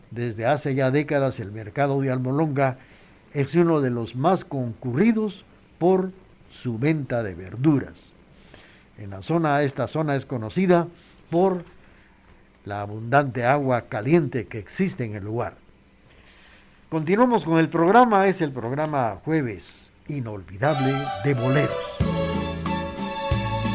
Desde 0.09 0.47
hace 0.47 0.73
ya 0.73 0.89
décadas 0.89 1.39
el 1.39 1.51
mercado 1.51 2.01
de 2.01 2.09
Almolonga 2.09 2.79
es 3.35 3.53
uno 3.55 3.81
de 3.81 3.91
los 3.91 4.15
más 4.15 4.45
concurridos 4.45 5.43
por 5.77 6.11
su 6.49 6.79
venta 6.79 7.21
de 7.21 7.35
verduras. 7.35 8.13
En 8.97 9.09
la 9.09 9.21
zona, 9.21 9.61
esta 9.61 9.89
zona 9.89 10.15
es 10.15 10.25
conocida 10.25 10.87
por 11.29 11.65
la 12.63 12.81
abundante 12.81 13.45
agua 13.45 13.83
caliente 13.83 14.47
que 14.47 14.57
existe 14.57 15.03
en 15.03 15.15
el 15.15 15.25
lugar. 15.25 15.55
Continuamos 16.89 17.43
con 17.43 17.59
el 17.59 17.67
programa, 17.67 18.25
es 18.27 18.39
el 18.39 18.51
programa 18.51 19.19
Jueves 19.25 19.89
Inolvidable 20.07 20.93
de 21.25 21.33
Boleros. 21.33 21.75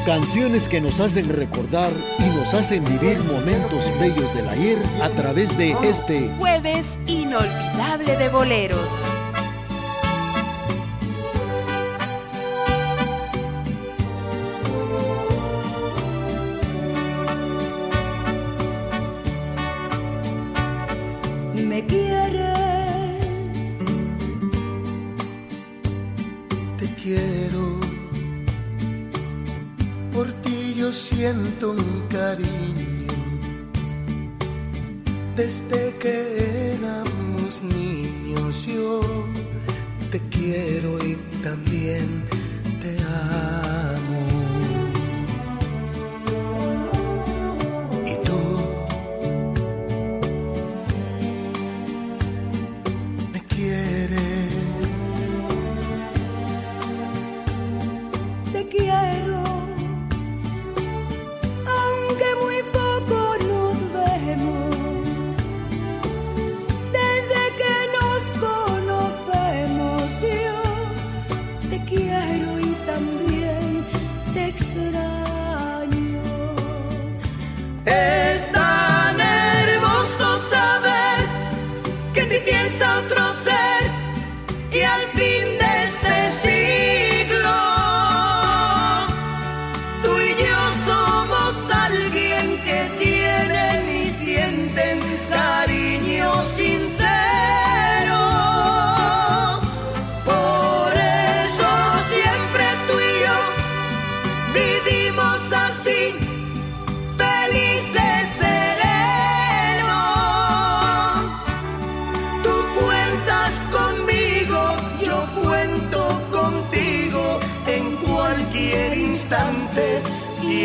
Canciones 0.07 0.71
que 0.71 0.81
nos 0.81 0.99
hacen 1.01 1.29
recordar 1.29 1.93
y 2.19 2.31
nos 2.31 2.55
hacen 2.55 2.83
vivir 2.85 3.19
momentos 3.25 3.93
bellos 4.01 4.35
del 4.35 4.49
ayer 4.49 4.79
a 5.03 5.11
través 5.11 5.57
de 5.59 5.73
este 5.83 6.31
Jueves 6.39 6.99
Inolvidable 7.07 8.17
de 8.17 8.29
Boleros. 8.31 9.30
Siento 31.33 31.71
un 31.71 32.09
cariño 32.09 33.07
desde 35.37 35.95
que 36.01 36.50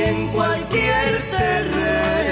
en 0.06 0.28
cualquier 0.28 1.30
terreno. 1.32 2.25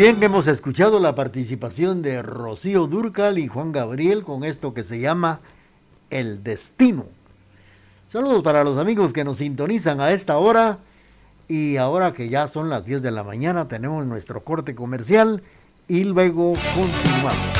Bien, 0.00 0.22
hemos 0.22 0.46
escuchado 0.46 0.98
la 0.98 1.14
participación 1.14 2.00
de 2.00 2.22
Rocío 2.22 2.86
Durcal 2.86 3.38
y 3.38 3.48
Juan 3.48 3.70
Gabriel 3.70 4.22
con 4.22 4.44
esto 4.44 4.72
que 4.72 4.82
se 4.82 4.98
llama 4.98 5.40
El 6.08 6.42
Destino. 6.42 7.04
Saludos 8.08 8.42
para 8.42 8.64
los 8.64 8.78
amigos 8.78 9.12
que 9.12 9.24
nos 9.24 9.36
sintonizan 9.36 10.00
a 10.00 10.12
esta 10.12 10.38
hora 10.38 10.78
y 11.48 11.76
ahora 11.76 12.14
que 12.14 12.30
ya 12.30 12.46
son 12.46 12.70
las 12.70 12.86
10 12.86 13.02
de 13.02 13.10
la 13.10 13.24
mañana 13.24 13.68
tenemos 13.68 14.06
nuestro 14.06 14.42
corte 14.42 14.74
comercial 14.74 15.42
y 15.86 16.04
luego 16.04 16.54
continuamos. 16.74 17.59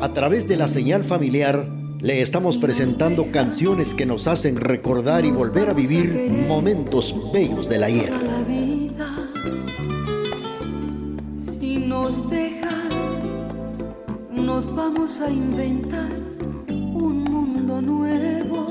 A 0.00 0.14
través 0.14 0.48
de 0.48 0.56
la 0.56 0.66
señal 0.66 1.04
familiar, 1.04 1.68
le 2.00 2.22
estamos 2.22 2.56
presentando 2.56 3.30
canciones 3.30 3.92
que 3.92 4.06
nos 4.06 4.26
hacen 4.26 4.56
recordar 4.56 5.26
y 5.26 5.30
volver 5.30 5.68
a 5.68 5.74
vivir 5.74 6.46
momentos 6.48 7.14
bellos 7.30 7.68
del 7.68 7.82
ayer. 7.82 8.10
Si 11.36 11.76
nos 11.76 12.30
dejan, 12.30 12.88
nos 14.32 14.74
vamos 14.74 15.20
a 15.20 15.30
inventar 15.30 16.08
un 16.70 17.24
mundo 17.24 17.82
nuevo. 17.82 18.68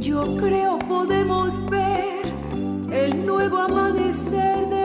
Yo 0.00 0.36
creo 0.36 0.78
podemos 0.80 1.70
ver 1.70 2.20
el 2.92 3.24
nuevo 3.24 3.56
amanecer 3.56 4.68
de 4.68 4.81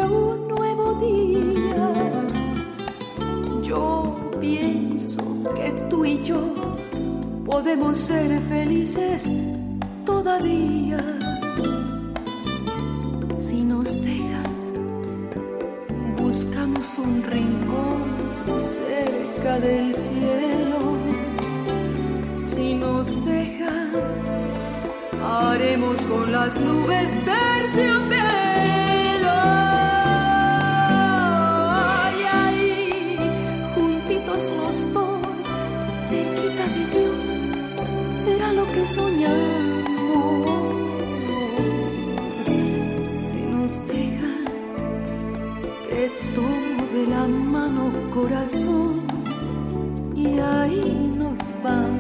yo 3.78 4.32
pienso 4.40 5.22
que 5.56 5.72
tú 5.90 6.06
y 6.06 6.24
yo 6.24 6.42
podemos 7.46 7.98
ser 7.98 8.40
felices 8.42 9.30
todavía 10.06 11.00
si 13.36 13.64
nos 13.64 13.88
dejan. 14.10 14.52
Buscamos 16.18 16.88
un 16.98 17.24
rincón 17.24 18.00
cerca 18.58 19.60
del 19.60 19.94
cielo. 19.94 20.80
Si 22.34 22.76
nos 22.76 23.08
dejan, 23.26 23.92
haremos 25.24 25.98
con 26.12 26.32
las 26.32 26.60
nubes 26.60 27.10
terciopelo. 27.26 28.27
Soñamos. 38.86 40.76
Si 43.28 43.42
nos 43.54 43.88
dejan 43.88 44.46
te 45.90 46.10
tomo 46.36 46.82
de 46.94 47.08
la 47.08 47.28
mano 47.28 47.92
corazón 48.14 49.02
y 50.16 50.40
ahí 50.40 51.12
nos 51.18 51.40
vamos 51.64 51.97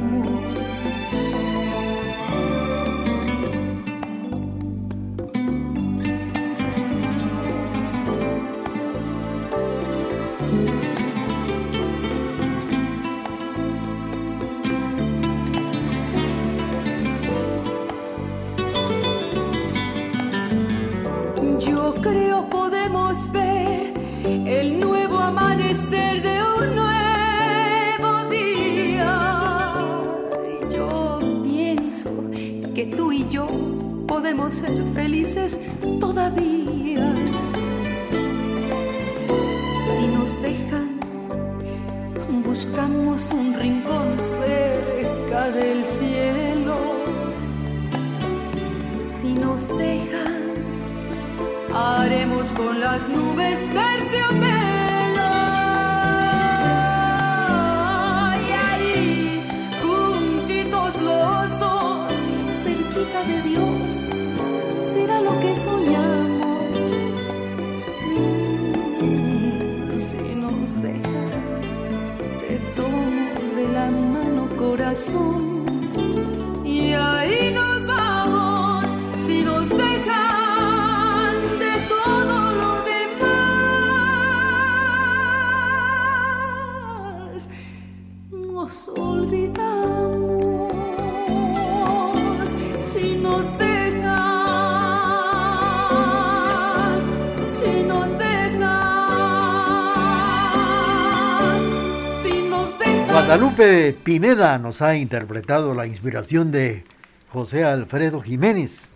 Guadalupe 103.37 103.95
Pineda 104.03 104.57
nos 104.57 104.81
ha 104.81 104.95
interpretado 104.95 105.75
la 105.75 105.85
inspiración 105.85 106.51
de 106.51 106.83
José 107.29 107.63
Alfredo 107.63 108.19
Jiménez. 108.19 108.95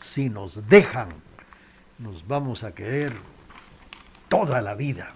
Si 0.00 0.30
nos 0.30 0.66
dejan, 0.66 1.08
nos 1.98 2.26
vamos 2.26 2.64
a 2.64 2.74
querer 2.74 3.12
toda 4.30 4.62
la 4.62 4.74
vida. 4.76 5.12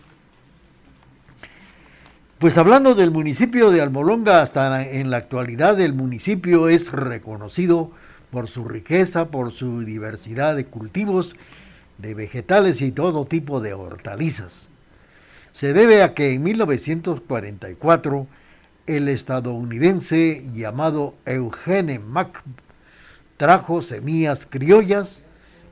Pues 2.39 2.59
hablando 2.59 2.95
del 2.95 3.11
municipio 3.11 3.71
de 3.71 3.81
Almolonga, 3.81 4.43
hasta 4.43 4.87
en 4.87 5.09
la 5.09 5.17
actualidad 5.17 5.81
el 5.81 5.95
municipio 5.95 6.69
es 6.69 6.93
reconocido 6.93 7.93
por 8.31 8.47
su 8.47 8.69
riqueza, 8.69 9.29
por 9.29 9.53
su 9.53 9.85
diversidad 9.87 10.55
de 10.55 10.67
cultivos, 10.67 11.35
de 11.97 12.13
vegetales 12.13 12.83
y 12.83 12.93
todo 12.93 13.25
tipo 13.25 13.63
de 13.63 13.73
hortalizas. 13.73 14.69
Se 15.55 15.73
debe 15.73 16.03
a 16.03 16.13
que 16.13 16.35
en 16.35 16.43
1944 16.43 18.27
el 18.87 19.09
estadounidense 19.09 20.45
llamado 20.55 21.15
Eugene 21.25 21.99
Mack 21.99 22.43
trajo 23.37 23.83
semillas 23.83 24.47
criollas 24.47 25.23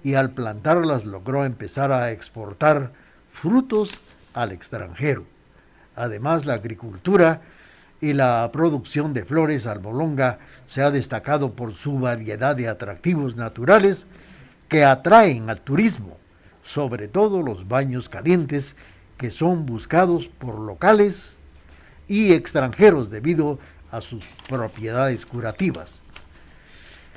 y 0.03 0.15
al 0.15 0.31
plantarlas 0.31 1.05
logró 1.05 1.45
empezar 1.45 1.93
a 1.93 2.11
exportar 2.11 2.91
frutos 3.33 4.01
al 4.35 4.53
extranjero. 4.53 5.25
Además, 5.97 6.45
la 6.45 6.55
agricultura 6.55 7.41
y 8.01 8.13
la 8.13 8.51
producción 8.53 9.15
de 9.15 9.25
flores 9.25 9.67
albolonga 9.67 10.39
se 10.67 10.83
ha 10.83 10.91
destacado 10.91 11.53
por 11.53 11.73
su 11.75 12.01
variedad 12.01 12.57
de 12.57 12.69
atractivos 12.69 13.37
naturales 13.37 14.07
que 14.69 14.85
atraen 14.85 15.49
al 15.49 15.61
turismo, 15.61 16.19
sobre 16.65 17.07
todo 17.07 17.43
los 17.43 17.69
baños 17.69 18.09
calientes 18.09 18.75
que 19.17 19.31
son 19.31 19.65
buscados 19.65 20.27
por 20.27 20.59
locales 20.59 21.34
y 22.09 22.33
extranjeros 22.33 23.11
debido 23.11 23.59
a 23.91 24.01
sus 24.01 24.25
propiedades 24.49 25.25
curativas. 25.27 26.01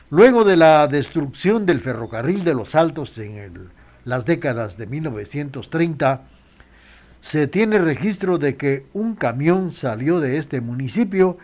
Luego 0.10 0.44
de 0.44 0.56
la 0.56 0.88
destrucción 0.88 1.66
del 1.66 1.82
ferrocarril 1.82 2.44
de 2.44 2.54
los 2.54 2.76
Altos 2.76 3.18
en 3.18 3.70
las 4.06 4.26
décadas 4.26 4.78
de 4.78 4.88
1930, 4.88 6.22
se 7.22 7.48
tiene 7.48 7.80
registro 7.80 8.38
de 8.38 8.56
que 8.56 8.86
un 8.94 9.16
camión 9.16 9.72
salió 9.72 10.20
de 10.20 10.38
este 10.38 10.62
municipio 10.62 11.38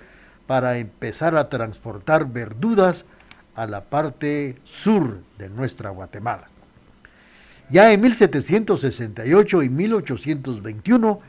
para 0.47 0.77
empezar 0.77 1.35
a 1.35 1.49
transportar 1.49 2.31
verduras 2.31 3.05
a 3.55 3.65
la 3.65 3.83
parte 3.85 4.55
sur 4.63 5.19
de 5.37 5.49
nuestra 5.49 5.89
Guatemala. 5.89 6.47
Ya 7.69 7.91
en 7.91 8.01
1768 8.01 9.63
y 9.63 9.69
1821, 9.69 11.19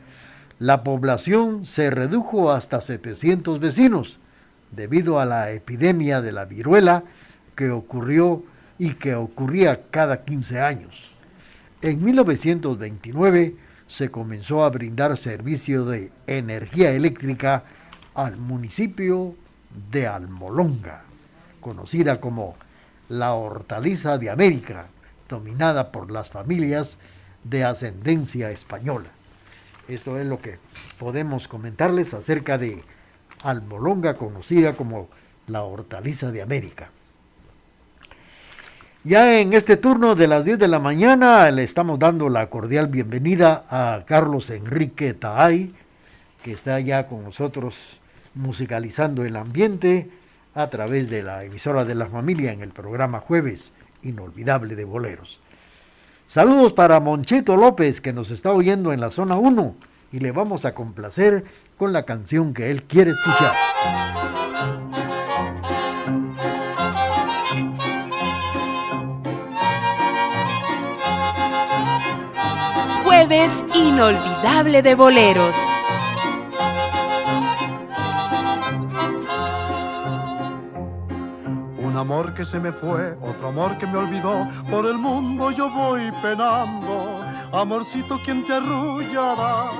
la 0.59 0.83
población 0.83 1.65
se 1.65 1.89
redujo 1.89 2.51
hasta 2.51 2.79
700 2.79 3.59
vecinos 3.59 4.19
debido 4.71 5.19
a 5.19 5.25
la 5.25 5.51
epidemia 5.51 6.21
de 6.21 6.31
la 6.31 6.45
viruela 6.45 7.03
que 7.55 7.71
ocurrió 7.71 8.43
y 8.77 8.93
que 8.93 9.15
ocurría 9.15 9.83
cada 9.89 10.23
15 10.23 10.61
años. 10.61 11.11
En 11.81 12.03
1929 12.03 13.55
se 13.87 14.09
comenzó 14.09 14.63
a 14.63 14.69
brindar 14.69 15.17
servicio 15.17 15.85
de 15.85 16.11
energía 16.25 16.91
eléctrica 16.91 17.63
al 18.13 18.37
municipio 18.37 19.35
de 19.91 20.07
Almolonga, 20.07 21.03
conocida 21.59 22.19
como 22.21 22.55
la 23.09 23.33
hortaliza 23.33 24.17
de 24.17 24.29
América, 24.29 24.87
dominada 25.27 25.91
por 25.91 26.11
las 26.11 26.29
familias 26.29 26.97
de 27.43 27.63
ascendencia 27.63 28.51
española. 28.51 29.09
Esto 29.87 30.17
es 30.17 30.25
lo 30.25 30.41
que 30.41 30.57
podemos 30.97 31.47
comentarles 31.47 32.13
acerca 32.13 32.57
de 32.57 32.81
Almolonga, 33.43 34.15
conocida 34.15 34.73
como 34.73 35.09
la 35.47 35.63
hortaliza 35.63 36.31
de 36.31 36.41
América. 36.41 36.89
Ya 39.03 39.39
en 39.39 39.53
este 39.53 39.77
turno 39.77 40.15
de 40.15 40.27
las 40.27 40.43
10 40.43 40.57
de 40.57 40.67
la 40.67 40.79
mañana 40.79 41.51
le 41.51 41.63
estamos 41.63 41.99
dando 41.99 42.27
la 42.29 42.49
cordial 42.49 42.87
bienvenida 42.87 43.65
a 43.69 44.03
Carlos 44.07 44.49
Enrique 44.49 45.13
Taay, 45.13 45.71
que 46.41 46.53
está 46.53 46.79
ya 46.79 47.07
con 47.07 47.23
nosotros 47.23 47.99
musicalizando 48.33 49.23
el 49.23 49.35
ambiente 49.35 50.09
a 50.55 50.67
través 50.67 51.11
de 51.11 51.21
la 51.21 51.43
emisora 51.43 51.85
de 51.85 51.93
la 51.93 52.07
familia 52.07 52.51
en 52.51 52.61
el 52.61 52.69
programa 52.69 53.19
Jueves 53.19 53.73
Inolvidable 54.01 54.75
de 54.75 54.85
Boleros. 54.85 55.39
Saludos 56.27 56.73
para 56.73 56.99
Monchito 56.99 57.55
López 57.55 58.01
que 58.01 58.11
nos 58.11 58.31
está 58.31 58.51
oyendo 58.51 58.91
en 58.91 58.99
la 58.99 59.11
zona 59.11 59.35
1 59.35 59.75
y 60.11 60.19
le 60.19 60.31
vamos 60.31 60.65
a 60.65 60.73
complacer 60.73 61.43
con 61.77 61.93
la 61.93 62.03
canción 62.03 62.53
que 62.53 62.71
él 62.71 62.83
quiere 62.83 63.11
escuchar. 63.11 63.53
Jueves 73.03 73.63
inolvidable 73.75 74.81
de 74.81 74.95
boleros. 74.95 75.55
Amor 81.97 82.33
que 82.33 82.43
se 82.43 82.59
me 82.59 82.73
fue, 82.73 83.17
otro 83.21 83.47
amor 83.47 83.77
que 83.77 83.87
me 83.87 83.97
olvidó, 83.97 84.47
por 84.69 84.85
el 84.85 84.97
mundo 84.97 85.51
yo 85.51 85.69
voy 85.69 86.11
penando. 86.21 87.21
Amorcito, 87.53 88.19
quien 88.25 88.45
te 88.45 88.53
arrullará? 88.53 89.71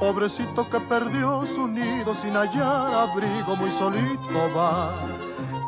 Pobrecito 0.00 0.68
que 0.68 0.80
perdió 0.80 1.46
su 1.46 1.68
nido 1.68 2.14
sin 2.16 2.34
hallar 2.34 2.92
abrigo, 2.92 3.54
muy 3.56 3.70
solito 3.70 4.52
va. 4.56 4.92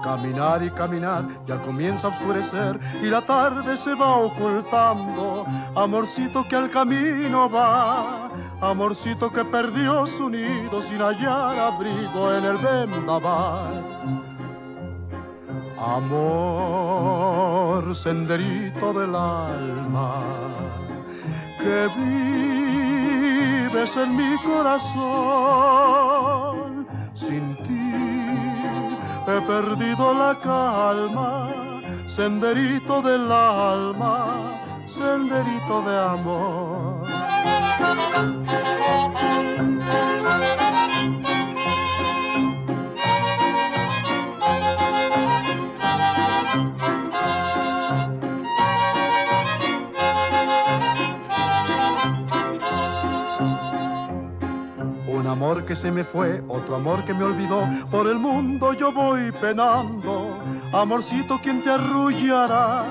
Caminar 0.03 0.63
y 0.65 0.71
caminar, 0.71 1.25
ya 1.47 1.63
comienza 1.63 2.09
a 2.09 2.11
oscurecer 2.11 2.81
y 3.01 3.07
la 3.07 3.23
tarde 3.23 3.77
se 3.77 3.95
va 3.95 4.17
ocultando. 4.17 5.47
Amorcito 5.75 6.47
que 6.49 6.57
al 6.57 6.71
camino 6.71 7.49
va, 7.49 8.29
amorcito 8.61 9.33
que 9.33 9.45
perdió 9.45 10.07
su 10.07 10.29
nido 10.29 10.83
sin 10.83 10.99
hallar 10.99 11.59
abrigo 11.59 12.35
en 12.35 12.45
el 12.45 12.57
vendaval. 12.57 14.36
Amor, 15.87 17.83
senderito 17.95 18.93
del 18.93 19.15
alma, 19.15 20.19
que 21.61 21.89
vives 21.97 23.97
en 23.97 24.17
mi 24.17 24.37
corazón, 24.39 24.99
sin 27.15 27.55
ti 27.63 27.93
he 29.29 29.41
perdido 29.43 30.13
la 30.13 30.35
calma, 30.41 31.55
senderito 32.09 33.01
del 33.03 33.31
alma, 33.31 34.59
senderito 34.89 35.83
de 35.83 35.99
amor. 35.99 37.07
Amor 55.37 55.67
que 55.67 55.77
se 55.77 55.91
me 55.91 56.03
fue, 56.03 56.43
otro 56.49 56.77
amor 56.77 57.05
que 57.05 57.13
me 57.13 57.23
olvidó, 57.23 57.69
por 57.91 58.07
el 58.07 58.19
mundo 58.19 58.73
yo 58.73 58.91
voy 58.91 59.31
penando. 59.33 60.39
Amorcito, 60.73 61.39
quien 61.43 61.63
te 61.63 61.69
arrullará? 61.71 62.87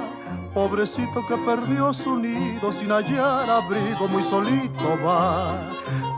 Pobrecito 0.54 1.26
que 1.28 1.36
perdió 1.38 1.91
su 1.91 2.16
nido 2.18 2.72
sin 2.72 2.91
hallar 2.91 3.50
abrigo, 3.50 4.08
muy 4.08 4.22
solito 4.24 4.96
va. 5.04 5.72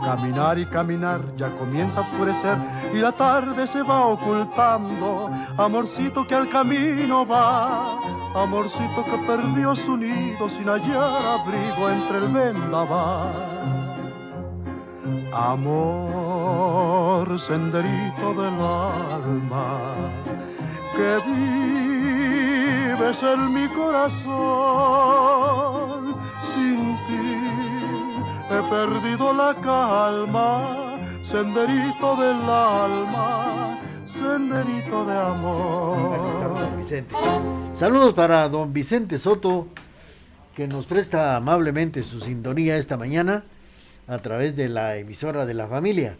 Caminar 0.04 0.58
y 0.58 0.66
caminar, 0.66 1.22
ya 1.36 1.48
comienza 1.56 2.00
a 2.00 2.02
oscurecer 2.02 2.58
y 2.92 2.98
la 2.98 3.12
tarde 3.12 3.66
se 3.66 3.82
va 3.82 4.06
ocultando. 4.08 5.30
Amorcito 5.56 6.26
que 6.26 6.34
al 6.34 6.50
camino 6.50 7.26
va, 7.26 7.98
amorcito 8.34 9.02
que 9.02 9.16
perdió 9.26 9.74
su 9.74 9.96
nido 9.96 10.46
sin 10.50 10.68
hallar 10.68 11.40
abrigo 11.40 11.88
entre 11.88 12.18
el 12.18 12.28
vendaval. 12.28 13.57
Amor, 15.32 17.26
senderito 17.38 18.32
del 18.32 18.60
alma, 18.60 19.94
que 20.96 21.20
vives 22.96 23.22
en 23.22 23.52
mi 23.52 23.68
corazón. 23.68 24.96
Sin 26.54 26.96
ti 27.06 27.46
he 28.50 28.62
perdido 28.70 29.32
la 29.34 29.54
calma, 29.56 30.96
senderito 31.24 32.16
del 32.16 32.48
alma, 32.48 33.78
senderito 34.06 35.04
de 35.04 35.18
amor. 35.18 36.38
Saludos 37.74 38.14
para 38.14 38.48
don 38.48 38.72
Vicente 38.72 39.18
Soto, 39.18 39.68
que 40.56 40.66
nos 40.66 40.86
presta 40.86 41.36
amablemente 41.36 42.02
su 42.02 42.20
sintonía 42.20 42.78
esta 42.78 42.96
mañana 42.96 43.44
a 44.08 44.18
través 44.18 44.56
de 44.56 44.68
la 44.68 44.96
emisora 44.96 45.46
de 45.46 45.54
la 45.54 45.68
familia. 45.68 46.16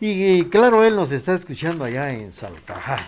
Y, 0.00 0.44
claro, 0.44 0.82
él 0.82 0.96
nos 0.96 1.12
está 1.12 1.34
escuchando 1.34 1.84
allá 1.84 2.10
en 2.10 2.32
Salcajá. 2.32 3.06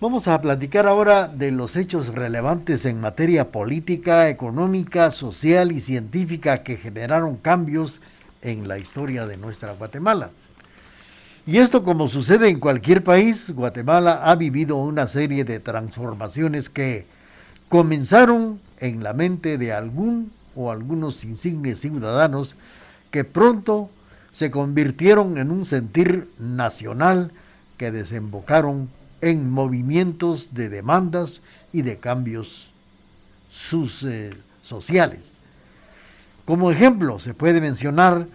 Vamos 0.00 0.28
a 0.28 0.40
platicar 0.40 0.86
ahora 0.86 1.26
de 1.26 1.50
los 1.50 1.74
hechos 1.74 2.14
relevantes 2.14 2.84
en 2.84 3.00
materia 3.00 3.50
política, 3.50 4.28
económica, 4.28 5.10
social 5.10 5.72
y 5.72 5.80
científica 5.80 6.62
que 6.62 6.76
generaron 6.76 7.36
cambios 7.36 8.00
en 8.42 8.68
la 8.68 8.78
historia 8.78 9.26
de 9.26 9.36
nuestra 9.36 9.72
Guatemala. 9.72 10.30
Y 11.44 11.58
esto 11.58 11.82
como 11.82 12.08
sucede 12.08 12.48
en 12.48 12.60
cualquier 12.60 13.02
país, 13.02 13.50
Guatemala 13.50 14.20
ha 14.22 14.36
vivido 14.36 14.76
una 14.76 15.08
serie 15.08 15.44
de 15.44 15.58
transformaciones 15.58 16.70
que 16.70 17.06
comenzaron 17.68 18.60
en 18.78 19.02
la 19.02 19.14
mente 19.14 19.58
de 19.58 19.72
algún 19.72 20.30
o 20.58 20.72
algunos 20.72 21.24
insignes 21.24 21.80
ciudadanos 21.80 22.56
que 23.12 23.22
pronto 23.22 23.90
se 24.32 24.50
convirtieron 24.50 25.38
en 25.38 25.52
un 25.52 25.64
sentir 25.64 26.28
nacional 26.38 27.30
que 27.76 27.92
desembocaron 27.92 28.88
en 29.20 29.48
movimientos 29.50 30.54
de 30.54 30.68
demandas 30.68 31.42
y 31.72 31.82
de 31.82 31.98
cambios 31.98 32.70
sus, 33.48 34.02
eh, 34.02 34.30
sociales. 34.62 35.32
Como 36.44 36.72
ejemplo, 36.72 37.20
se 37.20 37.34
puede 37.34 37.60
mencionar 37.60 38.26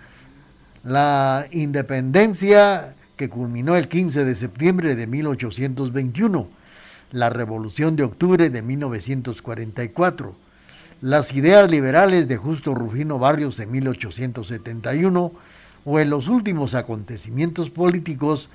la 0.86 1.48
independencia 1.52 2.96
que 3.18 3.30
culminó 3.30 3.76
el 3.76 3.90
15 3.90 4.24
de 4.24 4.36
septiembre 4.36 4.96
de 4.96 5.08
1821, 5.08 6.48
la 7.12 7.30
Revolución 7.30 7.98
de 7.98 8.04
Octubre 8.04 8.50
de 8.50 8.62
1944, 8.62 10.36
las 11.04 11.34
ideas 11.34 11.70
liberales 11.70 12.30
de 12.30 12.38
Justo 12.38 12.74
Rufino 12.74 13.20
Barrios 13.20 13.60
en 13.60 13.70
1871 13.72 15.34
o 15.84 16.00
en 16.00 16.10
los 16.10 16.30
últimos 16.30 16.76
acontecimientos 16.76 17.70
políticos 17.70 18.50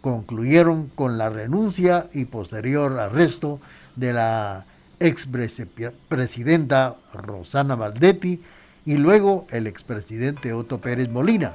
concluyeron 0.00 0.88
con 0.96 1.16
la 1.16 1.30
renuncia 1.30 2.08
y 2.12 2.24
posterior 2.24 2.98
arresto 2.98 3.60
de 3.94 4.14
la 4.14 4.64
expresidenta 4.98 6.96
Rosana 7.14 7.76
Valdetti 7.76 8.42
y 8.84 8.96
luego 8.96 9.46
el 9.52 9.68
expresidente 9.68 10.52
Otto 10.52 10.78
Pérez 10.78 11.08
Molina. 11.08 11.52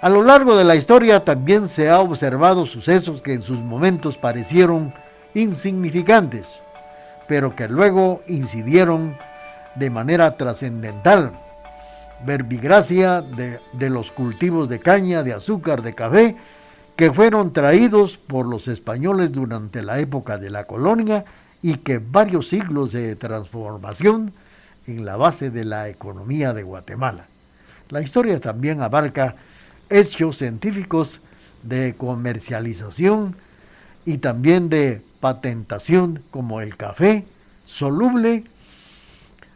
A 0.00 0.08
lo 0.08 0.22
largo 0.22 0.56
de 0.56 0.64
la 0.64 0.76
historia 0.76 1.26
también 1.26 1.68
se 1.68 1.90
ha 1.90 2.00
observado 2.00 2.64
sucesos 2.64 3.20
que 3.20 3.34
en 3.34 3.42
sus 3.42 3.58
momentos 3.58 4.16
parecieron 4.16 4.94
insignificantes, 5.34 6.62
pero 7.28 7.54
que 7.54 7.68
luego 7.68 8.22
incidieron 8.28 9.16
de 9.74 9.90
manera 9.90 10.36
trascendental. 10.36 11.32
Verbigracia 12.24 13.20
de, 13.20 13.90
los 13.90 14.10
cultivos 14.10 14.68
de 14.68 14.80
caña, 14.80 15.22
de 15.22 15.34
azúcar, 15.34 15.82
de 15.82 15.94
café, 15.94 16.36
que 16.96 17.12
fueron 17.12 17.52
traídos 17.52 18.16
por 18.16 18.46
los 18.46 18.68
españoles 18.68 19.32
durante 19.32 19.82
la 19.82 19.98
época 19.98 20.38
de 20.38 20.48
la 20.48 20.64
colonia 20.64 21.24
y 21.60 21.76
que 21.76 21.98
varios 21.98 22.48
siglos 22.48 22.92
de 22.92 23.16
transformación 23.16 24.32
en 24.86 25.04
la 25.04 25.16
base 25.16 25.50
de 25.50 25.64
la 25.64 25.88
economía 25.88 26.54
de 26.54 26.62
Guatemala. 26.62 27.26
La 27.90 28.00
historia 28.00 28.40
también 28.40 28.80
abarca 28.80 29.36
hechos 29.90 30.38
científicos 30.38 31.20
de 31.62 31.94
comercialización 31.98 33.36
y 34.04 34.18
también 34.18 34.68
de 34.68 35.02
patentación 35.20 36.22
como 36.30 36.60
el 36.60 36.76
café 36.76 37.24
soluble 37.64 38.44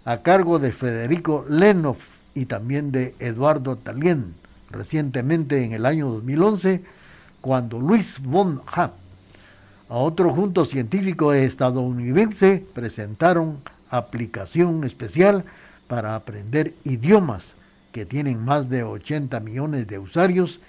a 0.04 0.18
cargo 0.18 0.58
de 0.58 0.72
Federico 0.72 1.44
Lenov 1.48 1.96
y 2.34 2.46
también 2.46 2.92
de 2.92 3.14
Eduardo 3.18 3.76
Talien. 3.76 4.34
Recientemente 4.70 5.64
en 5.64 5.72
el 5.72 5.86
año 5.86 6.08
2011 6.08 6.82
cuando 7.40 7.80
Luis 7.80 8.20
von 8.22 8.62
Happ 8.66 8.94
a 9.88 9.96
otro 9.96 10.32
junto 10.32 10.64
científico 10.64 11.32
estadounidense 11.32 12.64
presentaron 12.74 13.58
aplicación 13.90 14.84
especial 14.84 15.44
para 15.88 16.14
aprender 16.14 16.74
idiomas 16.84 17.56
que 17.90 18.06
tienen 18.06 18.44
más 18.44 18.70
de 18.70 18.84
80 18.84 19.40
millones 19.40 19.88
de 19.88 19.98
usuarios 19.98 20.60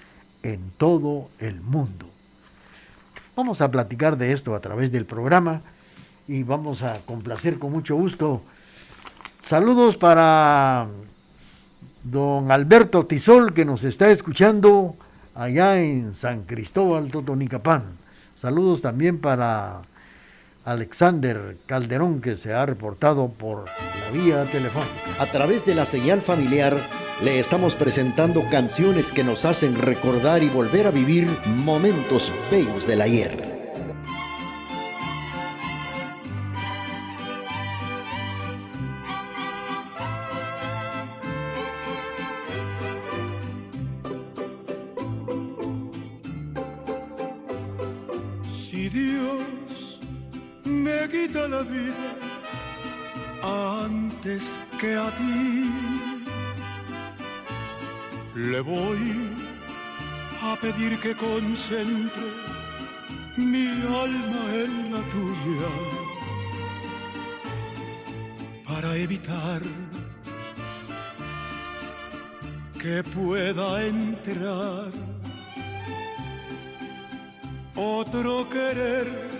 en 0.41 0.71
todo 0.77 1.29
el 1.37 1.61
mundo. 1.61 2.10
Vamos 3.41 3.59
a 3.59 3.71
platicar 3.71 4.19
de 4.19 4.33
esto 4.33 4.53
a 4.53 4.59
través 4.59 4.91
del 4.91 5.07
programa 5.07 5.61
y 6.27 6.43
vamos 6.43 6.83
a 6.83 6.99
complacer 7.07 7.57
con 7.57 7.71
mucho 7.71 7.95
gusto. 7.95 8.43
Saludos 9.47 9.97
para 9.97 10.85
don 12.03 12.51
Alberto 12.51 13.07
Tisol 13.07 13.55
que 13.55 13.65
nos 13.65 13.83
está 13.83 14.11
escuchando 14.11 14.95
allá 15.33 15.81
en 15.81 16.13
San 16.13 16.43
Cristóbal, 16.43 17.09
Totonicapán. 17.09 17.81
Saludos 18.35 18.83
también 18.83 19.17
para 19.17 19.81
Alexander 20.63 21.57
Calderón 21.65 22.21
que 22.21 22.37
se 22.37 22.53
ha 22.53 22.65
reportado 22.65 23.29
por 23.29 23.65
la 23.65 24.11
vía 24.11 24.43
telefónica. 24.45 24.91
A 25.19 25.25
través 25.25 25.65
de 25.65 25.75
la 25.75 25.85
señal 25.85 26.21
familiar 26.21 26.77
le 27.23 27.39
estamos 27.39 27.75
presentando 27.75 28.43
canciones 28.49 29.11
que 29.11 29.23
nos 29.23 29.45
hacen 29.45 29.75
recordar 29.75 30.43
y 30.43 30.49
volver 30.49 30.87
a 30.87 30.91
vivir 30.91 31.27
momentos 31.45 32.31
bellos 32.51 32.87
del 32.87 33.01
ayer. 33.01 33.50
Pedir 60.61 60.95
que 60.99 61.15
concentre 61.15 62.29
mi 63.35 63.67
alma 64.03 64.43
en 64.63 64.73
la 64.93 65.01
tuya 65.13 65.73
para 68.67 68.95
evitar 68.95 69.61
que 72.79 73.03
pueda 73.03 73.83
entrar 73.85 74.91
otro 77.75 78.47
querer 78.49 79.30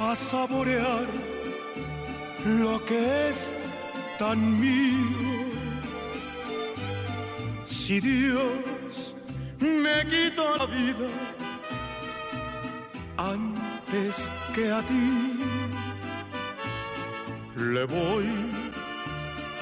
a 0.00 0.16
saborear 0.16 1.06
lo 2.44 2.84
que 2.84 3.30
es 3.30 3.54
tan 4.18 4.60
mío. 4.60 5.44
Si 7.66 8.00
Dios 8.00 9.14
me 9.60 10.06
quito 10.06 10.56
la 10.56 10.66
vida 10.66 11.08
antes 13.16 14.30
que 14.54 14.72
a 14.72 14.80
ti. 14.82 15.38
Le 17.56 17.84
voy 17.84 18.26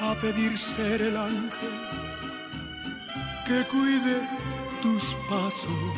a 0.01 0.15
pedir 0.15 0.57
ser 0.57 1.01
el 1.01 1.15
ángel 1.15 1.75
que 3.45 3.63
cuide 3.65 4.27
tus 4.81 5.15
pasos, 5.29 5.95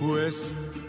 pues 0.00 0.56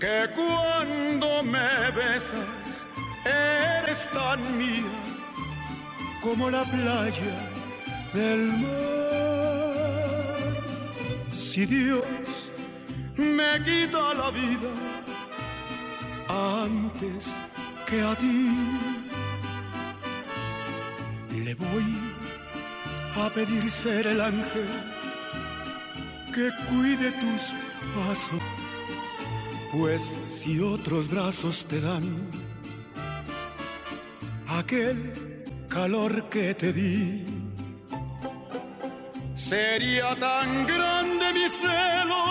que 0.00 0.30
cuando 0.34 1.42
me 1.42 1.90
besas 1.90 2.86
eres 3.24 4.08
tan 4.10 4.58
mía 4.58 4.84
como 6.22 6.50
la 6.50 6.64
playa 6.64 7.36
del 8.12 8.52
mar. 8.62 9.28
Si 11.32 11.66
Dios 11.66 12.06
me 13.16 13.62
quita 13.62 14.14
la 14.14 14.30
vida 14.30 14.72
antes 16.28 17.34
que 17.86 18.02
a 18.02 18.14
ti. 18.14 18.56
Le 21.44 21.54
voy 21.54 21.98
a 23.16 23.30
pedir 23.30 23.70
ser 23.70 24.06
el 24.06 24.20
ángel 24.20 24.68
que 26.34 26.50
cuide 26.68 27.10
tus 27.12 27.42
pasos, 27.94 28.42
pues 29.72 30.20
si 30.28 30.60
otros 30.60 31.08
brazos 31.08 31.66
te 31.66 31.80
dan 31.80 32.30
aquel 34.46 35.44
calor 35.68 36.28
que 36.30 36.54
te 36.54 36.72
di, 36.72 37.24
sería 39.34 40.18
tan 40.18 40.66
grande 40.66 41.32
mi 41.32 41.48
celo 41.48 42.24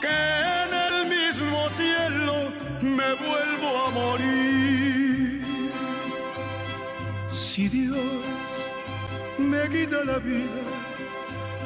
que 0.00 0.18
en 0.62 0.70
el 0.86 1.08
mismo 1.08 1.68
cielo 1.76 2.34
me 2.82 3.14
vuelvo 3.14 3.86
a 3.86 3.90
morir. 3.90 5.42
Si 7.30 7.68
Dios 7.68 8.24
me 9.38 9.68
quita 9.68 10.04
la 10.04 10.18
vida 10.18 10.62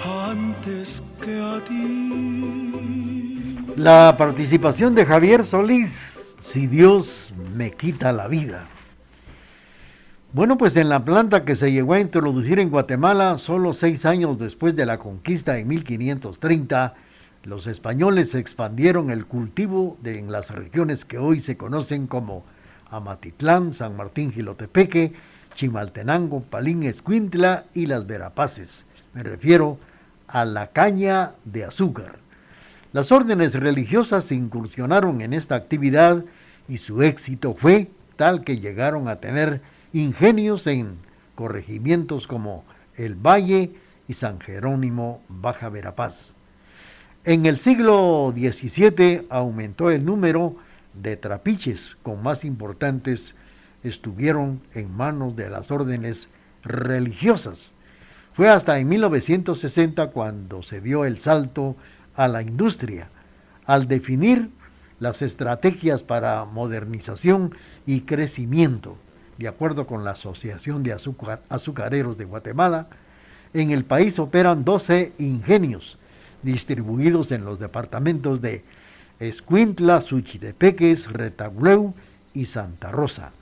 antes 0.05 1.03
que 1.21 1.41
a 1.41 1.63
ti. 1.65 2.74
La 3.77 4.15
participación 4.17 4.95
de 4.95 5.05
Javier 5.05 5.43
Solís, 5.43 6.37
si 6.43 6.69
Dios 6.69 7.33
me 7.57 7.73
quita 7.73 8.13
la 8.13 8.29
vida. 8.29 8.67
Bueno, 10.33 10.57
pues 10.57 10.77
en 10.77 10.89
la 10.89 11.05
planta 11.05 11.45
que 11.45 11.57
se 11.57 11.73
llegó 11.73 11.95
a 11.95 12.01
introducir 12.01 12.61
en 12.61 12.71
Guatemala 12.71 13.37
solo 13.37 13.75
seis 13.75 14.05
años 14.07 14.39
después 14.39 14.77
de 14.77 14.87
la 14.87 14.99
conquista 14.99 15.59
en 15.59 15.67
1530, 15.67 16.95
los 17.43 17.67
españoles 17.67 18.37
expandieron 18.37 19.11
el 19.11 19.27
cultivo 19.27 19.97
de, 20.03 20.21
en 20.21 20.31
las 20.31 20.51
regiones 20.51 21.05
que 21.05 21.19
hoy 21.19 21.41
se 21.41 21.57
conocen 21.57 22.07
como 22.07 22.45
Amatitlán, 22.93 23.73
San 23.73 23.97
Martín 23.97 24.33
Gilotepeque, 24.33 25.15
Chimaltenango, 25.55 26.43
Palín 26.43 26.85
Escuintla 26.85 27.65
y 27.75 27.87
las 27.87 28.07
Verapaces. 28.07 28.85
Me 29.15 29.25
refiero 29.25 29.79
a 30.29 30.45
la 30.45 30.69
caña 30.69 31.33
de 31.45 31.65
azúcar. 31.65 32.24
Las 32.95 33.11
órdenes 33.11 33.55
religiosas 33.55 34.25
se 34.25 34.37
incursionaron 34.37 35.21
en 35.21 35.33
esta 35.33 35.57
actividad 35.57 36.25
y 36.69 36.77
su 36.77 37.03
éxito 37.03 37.53
fue 37.53 37.89
tal 38.15 38.45
que 38.45 38.61
llegaron 38.61 39.09
a 39.09 39.17
tener 39.17 39.61
ingenios 39.93 40.69
en 40.69 40.95
corregimientos 41.35 42.29
como 42.29 42.63
El 42.97 43.17
Valle 43.17 43.73
y 44.07 44.13
San 44.13 44.39
Jerónimo, 44.39 45.21
Baja 45.29 45.71
Verapaz. 45.71 46.35
En 47.25 47.47
el 47.47 47.59
siglo 47.59 48.33
XVII 48.33 49.27
aumentó 49.29 49.91
el 49.91 50.05
número 50.05 50.55
de 50.95 51.17
trapiches 51.17 51.97
con 52.05 52.23
más 52.23 52.45
importantes 52.45 53.35
estuvieron 53.83 54.61
en 54.73 54.97
manos 54.97 55.35
de 55.35 55.51
las 55.51 55.73
órdenes 55.73 56.29
religiosas. 56.63 57.73
Fue 58.35 58.49
hasta 58.49 58.79
en 58.79 58.89
1960 58.89 60.11
cuando 60.11 60.63
se 60.63 60.81
dio 60.81 61.05
el 61.05 61.19
salto 61.19 61.75
a 62.17 62.29
la 62.29 62.43
industria, 62.43 63.09
al 63.67 63.89
definir 63.89 64.51
las 65.01 65.23
estrategias 65.23 66.03
para 66.03 66.45
modernización 66.45 67.55
y 67.87 68.03
crecimiento. 68.03 68.97
De 69.39 69.49
acuerdo 69.49 69.87
con 69.87 70.05
la 70.05 70.13
Asociación 70.13 70.83
de 70.83 70.97
Azucareros 71.49 72.17
de 72.17 72.25
Guatemala, 72.25 72.87
en 73.53 73.71
el 73.71 73.85
país 73.85 74.19
operan 74.19 74.65
12 74.65 75.13
ingenios 75.19 75.99
distribuidos 76.43 77.33
en 77.33 77.45
los 77.45 77.59
departamentos 77.59 78.41
de 78.41 78.63
Escuintla, 79.21 80.01
Suchitepeques, 80.01 81.11
Retauleu 81.11 81.95
y 82.33 82.47
Santa 82.47 82.91
Rosa. 82.91 83.33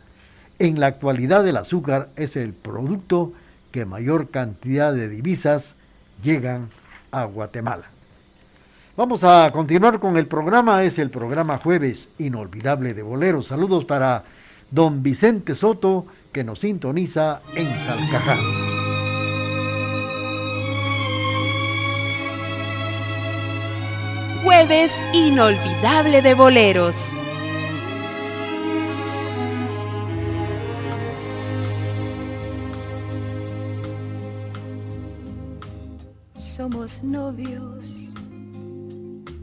En 0.58 0.78
la 0.78 0.86
actualidad 0.86 1.46
el 1.46 1.56
azúcar 1.56 2.10
es 2.16 2.36
el 2.36 2.52
producto 2.52 3.32
que 3.70 3.84
mayor 3.84 4.30
cantidad 4.30 4.92
de 4.92 5.08
divisas 5.08 5.74
llegan 6.22 6.68
a 7.10 7.24
Guatemala. 7.24 7.91
Vamos 8.95 9.24
a 9.24 9.51
continuar 9.53 9.99
con 9.99 10.18
el 10.18 10.26
programa, 10.26 10.84
es 10.84 10.99
el 10.99 11.09
programa 11.09 11.57
Jueves 11.57 12.11
Inolvidable 12.18 12.93
de 12.93 13.03
Boleros. 13.03 13.47
Saludos 13.47 13.86
para 13.86 14.24
don 14.70 15.03
Vicente 15.03 15.55
Soto 15.55 16.05
que 16.30 16.45
nos 16.45 16.61
sintoniza 16.61 17.40
en 17.55 17.68
Salcajá. 17.80 18.36
Jueves 24.43 25.03
Inolvidable 25.14 26.20
de 26.20 26.34
Boleros. 26.34 27.16
Somos 36.36 37.03
novios, 37.03 38.01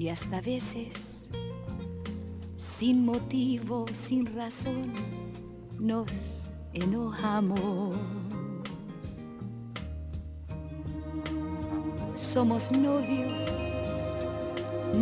y 0.00 0.08
hasta 0.08 0.40
veces, 0.40 1.28
sin 2.56 3.04
motivo, 3.04 3.84
sin 3.92 4.34
razón, 4.34 4.94
nos 5.78 6.50
enojamos. 6.72 7.94
somos 12.14 12.72
novios, 12.72 13.44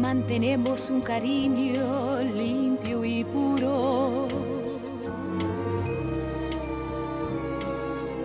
mantenemos 0.00 0.90
un 0.90 1.00
cariño 1.00 2.20
limpio 2.34 3.04
y 3.04 3.22
puro. 3.22 4.26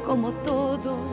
Como 0.04 0.32
todos, 0.44 1.12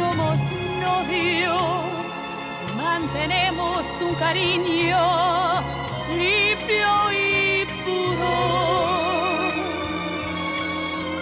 Somos 0.00 0.40
novios, 0.80 2.06
mantenemos 2.74 3.84
un 4.00 4.14
cariño 4.14 4.98
limpio 6.16 6.92
y 7.12 7.66
puro 7.84 8.34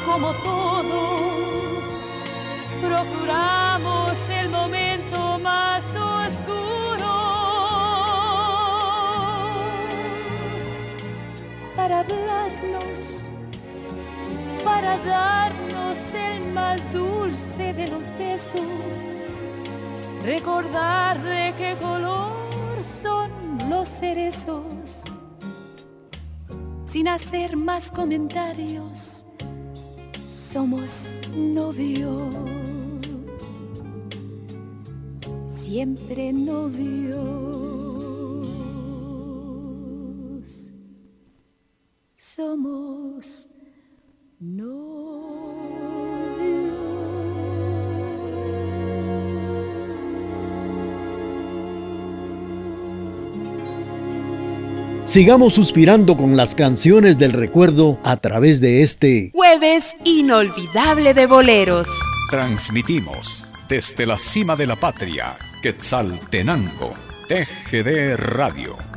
como 0.07 0.33
todos, 0.51 1.85
procuramos 2.81 4.17
el 4.29 4.49
momento 4.49 5.41
más 5.41 5.85
oscuro 5.97 7.15
para 11.75 11.99
hablarnos, 11.99 13.27
para 14.65 14.99
darnos 14.99 15.78
el 16.15 16.53
más 16.53 16.81
dulce 16.93 17.73
de 17.73 17.87
los 17.89 18.11
besos, 18.19 19.19
recordar 20.25 21.23
de 21.23 21.55
qué 21.57 21.77
color 21.81 22.33
son 22.83 23.31
los 23.69 23.89
cerezos, 23.89 25.05
sin 26.85 27.09
hacer 27.09 27.57
más 27.57 27.91
comentarios 27.91 29.25
somos 30.27 31.29
novios, 31.37 32.35
siempre 35.49 36.33
novios, 36.33 37.19
somos 42.15 43.49
novios. 44.41 45.18
Sigamos 55.09 55.55
suspirando 55.55 56.19
con 56.19 56.37
las 56.37 56.55
canciones 56.55 57.17
del 57.17 57.33
recuerdo 57.33 57.99
a 58.05 58.19
través 58.19 58.61
de 58.61 58.83
este 58.83 59.31
jueves 59.33 59.97
inolvidable 60.05 61.15
de 61.15 61.27
boleros. 61.27 61.89
Transmitimos 62.31 63.49
desde 63.71 64.05
la 64.05 64.19
cima 64.19 64.55
de 64.55 64.67
la 64.67 64.77
patria, 64.77 65.39
Quetzaltenango, 65.63 66.93
TGD 67.27 68.17
Radio 68.19 68.88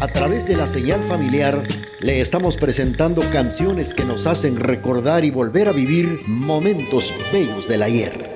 A 0.00 0.08
través 0.08 0.46
de 0.46 0.56
la 0.56 0.66
señal 0.66 1.02
familiar 1.04 1.62
le 2.00 2.22
estamos 2.22 2.56
presentando 2.56 3.20
canciones 3.32 3.92
que 3.92 4.02
nos 4.02 4.26
hacen 4.26 4.56
recordar 4.56 5.26
y 5.26 5.30
volver 5.30 5.68
a 5.68 5.72
vivir 5.72 6.22
momentos 6.26 7.12
bellos 7.30 7.68
del 7.68 7.82
ayer. 7.82 8.30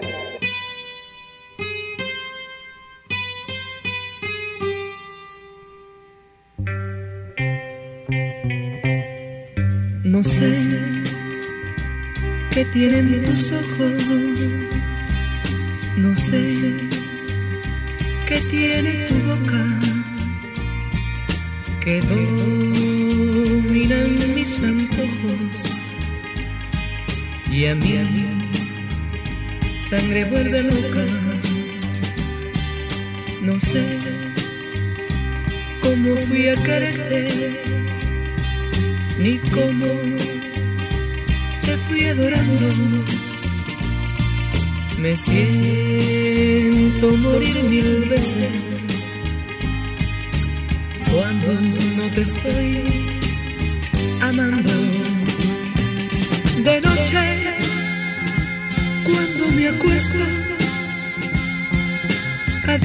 No 10.05 10.23
sé 10.23 10.53
qué 12.51 12.67
tienen 12.67 13.25
tus 13.25 13.53
ojos, 13.53 14.04
De 56.65 56.81
noche, 56.81 57.19
cuando 59.05 59.49
me 59.51 59.69
acuesto, 59.69 60.19
a 62.67 62.79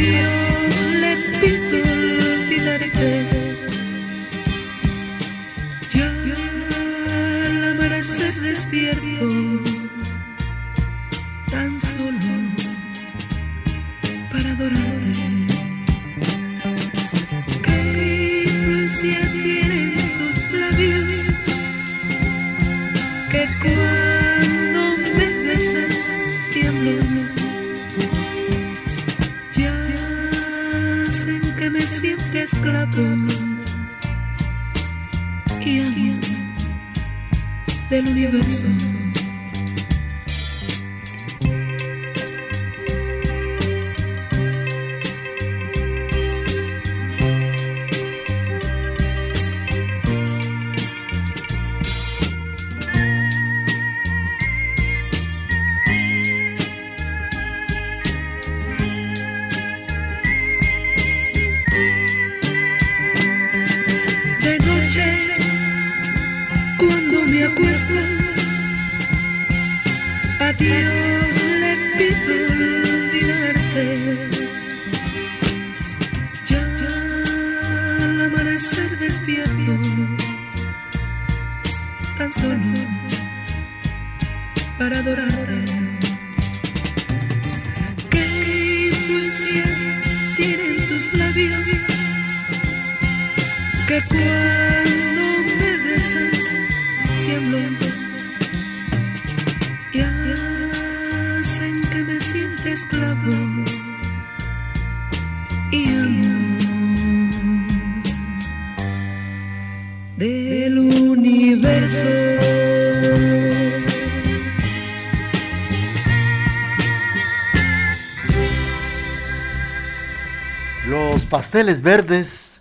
Los 120.90 121.24
pasteles 121.26 121.84
verdes 121.84 122.60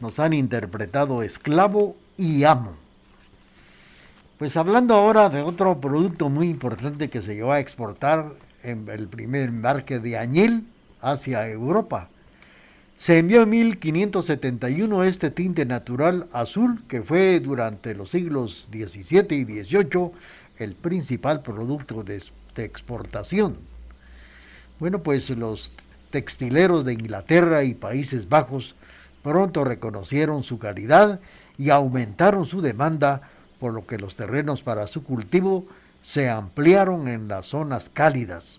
nos 0.00 0.18
han 0.18 0.32
interpretado 0.32 1.22
esclavo 1.22 1.94
y 2.16 2.44
amo. 2.44 2.74
Pues 4.38 4.56
hablando 4.56 4.94
ahora 4.94 5.28
de 5.28 5.42
otro 5.42 5.78
producto 5.78 6.30
muy 6.30 6.48
importante 6.48 7.10
que 7.10 7.20
se 7.20 7.34
llevó 7.34 7.52
a 7.52 7.60
exportar 7.60 8.32
en 8.62 8.88
el 8.88 9.08
primer 9.08 9.50
embarque 9.50 9.98
de 9.98 10.16
añil 10.16 10.66
hacia 11.02 11.46
Europa. 11.50 12.08
Se 12.96 13.18
envió 13.18 13.42
en 13.42 13.50
1571 13.50 15.04
este 15.04 15.30
tinte 15.30 15.66
natural 15.66 16.28
azul 16.32 16.82
que 16.88 17.02
fue 17.02 17.40
durante 17.40 17.94
los 17.94 18.08
siglos 18.08 18.70
XVII 18.72 19.36
y 19.36 19.64
XVIII 19.64 20.12
el 20.56 20.76
principal 20.76 21.42
producto 21.42 22.02
de, 22.02 22.22
de 22.54 22.64
exportación. 22.64 23.58
Bueno, 24.80 25.02
pues 25.02 25.28
los 25.28 25.72
textileros 26.16 26.86
de 26.86 26.94
Inglaterra 26.94 27.62
y 27.64 27.74
Países 27.74 28.30
Bajos 28.30 28.74
pronto 29.22 29.64
reconocieron 29.64 30.44
su 30.44 30.58
calidad 30.58 31.20
y 31.58 31.68
aumentaron 31.68 32.46
su 32.46 32.62
demanda, 32.62 33.20
por 33.60 33.74
lo 33.74 33.86
que 33.86 33.98
los 33.98 34.16
terrenos 34.16 34.62
para 34.62 34.86
su 34.86 35.04
cultivo 35.04 35.66
se 36.02 36.30
ampliaron 36.30 37.06
en 37.08 37.28
las 37.28 37.48
zonas 37.48 37.90
cálidas. 37.92 38.56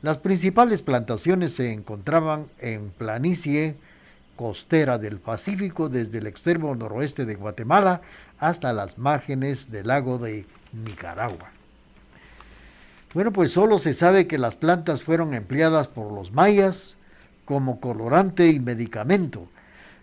Las 0.00 0.16
principales 0.16 0.80
plantaciones 0.80 1.52
se 1.52 1.74
encontraban 1.74 2.46
en 2.58 2.88
planicie 2.88 3.76
costera 4.34 4.96
del 4.96 5.18
Pacífico 5.18 5.90
desde 5.90 6.16
el 6.16 6.26
extremo 6.26 6.74
noroeste 6.74 7.26
de 7.26 7.34
Guatemala 7.34 8.00
hasta 8.38 8.72
las 8.72 8.96
márgenes 8.96 9.70
del 9.70 9.88
lago 9.88 10.16
de 10.16 10.46
Nicaragua. 10.72 11.57
Bueno, 13.14 13.32
pues 13.32 13.52
solo 13.52 13.78
se 13.78 13.94
sabe 13.94 14.26
que 14.26 14.36
las 14.36 14.56
plantas 14.56 15.02
fueron 15.02 15.32
empleadas 15.32 15.88
por 15.88 16.12
los 16.12 16.30
mayas 16.32 16.98
como 17.46 17.80
colorante 17.80 18.48
y 18.48 18.60
medicamento. 18.60 19.48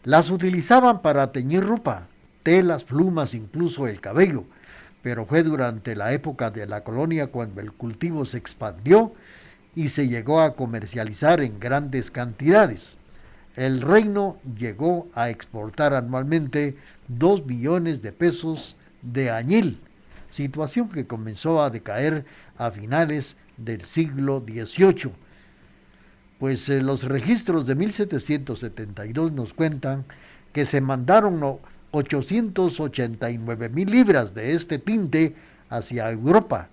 Las 0.04 0.32
utilizaban 0.32 1.04
para 1.04 1.32
teñir 1.32 1.64
ropa, 1.64 2.08
telas, 2.42 2.84
plumas, 2.84 3.36
incluso 3.36 3.88
el 3.88 4.02
cabello, 4.02 4.44
pero 5.04 5.28
fue 5.28 5.44
durante 5.44 5.96
la 5.96 6.14
época 6.14 6.50
de 6.50 6.66
la 6.66 6.84
colonia 6.84 7.28
cuando 7.28 7.62
el 7.62 7.72
cultivo 7.72 8.26
se 8.26 8.38
expandió 8.38 9.14
y 9.76 9.90
se 9.90 10.08
llegó 10.08 10.42
a 10.42 10.56
comercializar 10.56 11.42
en 11.42 11.60
grandes 11.60 12.10
cantidades. 12.10 12.98
El 13.56 13.82
reino 13.82 14.38
llegó 14.58 15.08
a 15.14 15.30
exportar 15.30 15.94
anualmente 15.94 16.76
2 17.10 17.46
billones 17.46 18.02
de 18.02 18.12
pesos 18.12 18.76
de 19.04 19.30
añil, 19.30 19.80
situación 20.32 20.90
que 20.90 21.06
comenzó 21.06 21.62
a 21.62 21.70
decaer 21.70 22.26
a 22.58 22.72
finales 22.72 23.36
del 23.58 23.84
siglo 23.84 24.44
XVIII. 24.46 25.12
Pues 26.40 26.68
eh, 26.70 26.82
los 26.82 27.04
registros 27.04 27.66
de 27.66 27.76
1772 27.76 29.32
nos 29.32 29.54
cuentan 29.54 30.06
que 30.52 30.66
se 30.66 30.82
mandaron 30.82 31.60
889 31.92 33.70
mil 33.70 33.90
libras 33.90 34.34
de 34.34 34.54
este 34.54 34.80
tinte 34.80 35.36
hacia 35.70 36.12
Europa, 36.12 36.70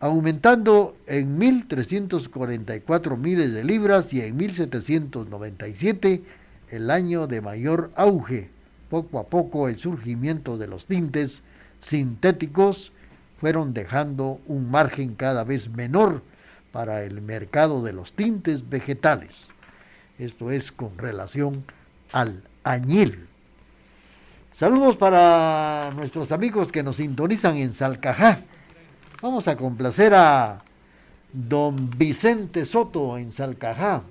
aumentando 0.00 0.96
en 1.06 1.38
1.344 1.38 3.16
miles 3.16 3.52
de 3.52 3.64
libras 3.64 4.12
y 4.12 4.20
en 4.20 4.38
1.797 4.38 6.22
el 6.70 6.90
año 6.90 7.26
de 7.26 7.40
mayor 7.40 7.90
auge. 7.96 8.50
Poco 8.88 9.18
a 9.18 9.26
poco 9.26 9.68
el 9.68 9.78
surgimiento 9.78 10.58
de 10.58 10.66
los 10.66 10.86
tintes 10.86 11.42
sintéticos 11.80 12.92
fueron 13.42 13.74
dejando 13.74 14.38
un 14.46 14.70
margen 14.70 15.16
cada 15.16 15.42
vez 15.42 15.68
menor 15.68 16.22
para 16.70 17.02
el 17.02 17.20
mercado 17.20 17.82
de 17.82 17.92
los 17.92 18.14
tintes 18.14 18.70
vegetales. 18.70 19.48
Esto 20.16 20.52
es 20.52 20.70
con 20.70 20.96
relación 20.96 21.64
al 22.12 22.44
añil. 22.62 23.26
Saludos 24.52 24.96
para 24.96 25.90
nuestros 25.96 26.30
amigos 26.30 26.70
que 26.70 26.84
nos 26.84 26.98
sintonizan 26.98 27.56
en 27.56 27.72
Salcajá. 27.72 28.42
Vamos 29.20 29.48
a 29.48 29.56
complacer 29.56 30.14
a 30.14 30.62
don 31.32 31.90
Vicente 31.98 32.64
Soto 32.64 33.18
en 33.18 33.32
Salcajá, 33.32 34.02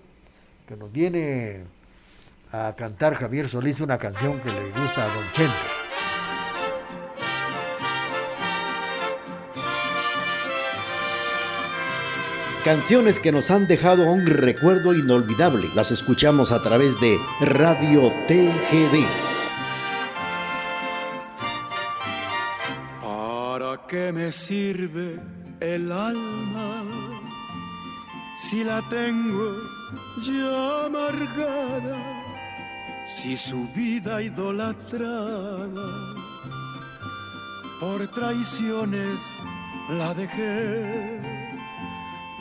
que 0.68 0.76
nos 0.76 0.92
viene 0.92 1.62
a 2.52 2.74
cantar 2.78 3.16
Javier 3.16 3.48
Solís 3.48 3.80
una 3.80 3.98
canción 3.98 4.42
que 4.42 4.50
le 4.50 4.72
gusta 4.72 5.06
a 5.06 5.16
don 5.16 5.24
Chente. 5.32 5.71
Canciones 12.64 13.20
que 13.20 13.32
nos 13.32 13.50
han 13.50 13.66
dejado 13.66 14.06
un 14.12 14.24
recuerdo 14.28 14.94
inolvidable. 14.94 15.68
Las 15.74 15.90
escuchamos 15.90 16.52
a 16.52 16.62
través 16.62 17.00
de 17.02 17.18
Radio 17.40 18.14
TGD. 18.28 19.04
¿Para 23.02 23.88
qué 23.88 24.12
me 24.12 24.32
sirve 24.32 25.20
el 25.60 25.92
alma 25.92 26.84
si 28.38 28.64
la 28.64 28.88
tengo 28.90 29.58
ya 30.22 30.86
amargada? 30.86 31.98
Si 33.08 33.36
su 33.38 33.68
vida 33.70 34.22
idolatrada 34.22 35.66
por 37.80 38.08
traiciones 38.10 39.20
la 39.90 40.14
dejé. 40.14 41.31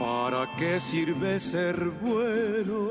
¿Para 0.00 0.48
qué 0.56 0.80
sirve 0.80 1.38
ser 1.38 1.76
bueno 2.00 2.88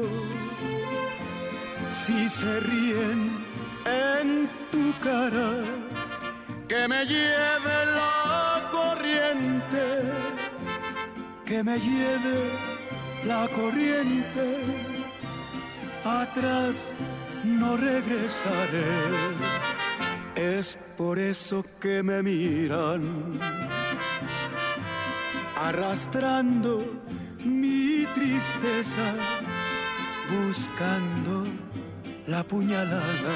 si 2.05 2.30
se 2.30 2.60
ríen 2.60 3.32
en 3.84 4.47
tu 4.72 4.93
cara? 5.03 5.53
Que 6.68 6.88
me 6.88 7.03
lleve 7.07 7.78
la 7.97 8.62
corriente, 8.72 9.86
que 11.47 11.64
me 11.64 11.80
lleve 11.80 12.38
la 13.26 13.47
corriente, 13.55 14.47
atrás 16.05 16.76
no 17.43 17.76
regresaré. 17.76 18.86
Es 20.36 20.78
por 20.95 21.18
eso 21.18 21.66
que 21.80 22.03
me 22.03 22.22
miran, 22.22 23.01
arrastrando 25.68 26.74
mi 27.43 28.05
tristeza, 28.14 29.07
buscando 30.32 31.43
la 32.28 32.43
puñalada 32.43 33.36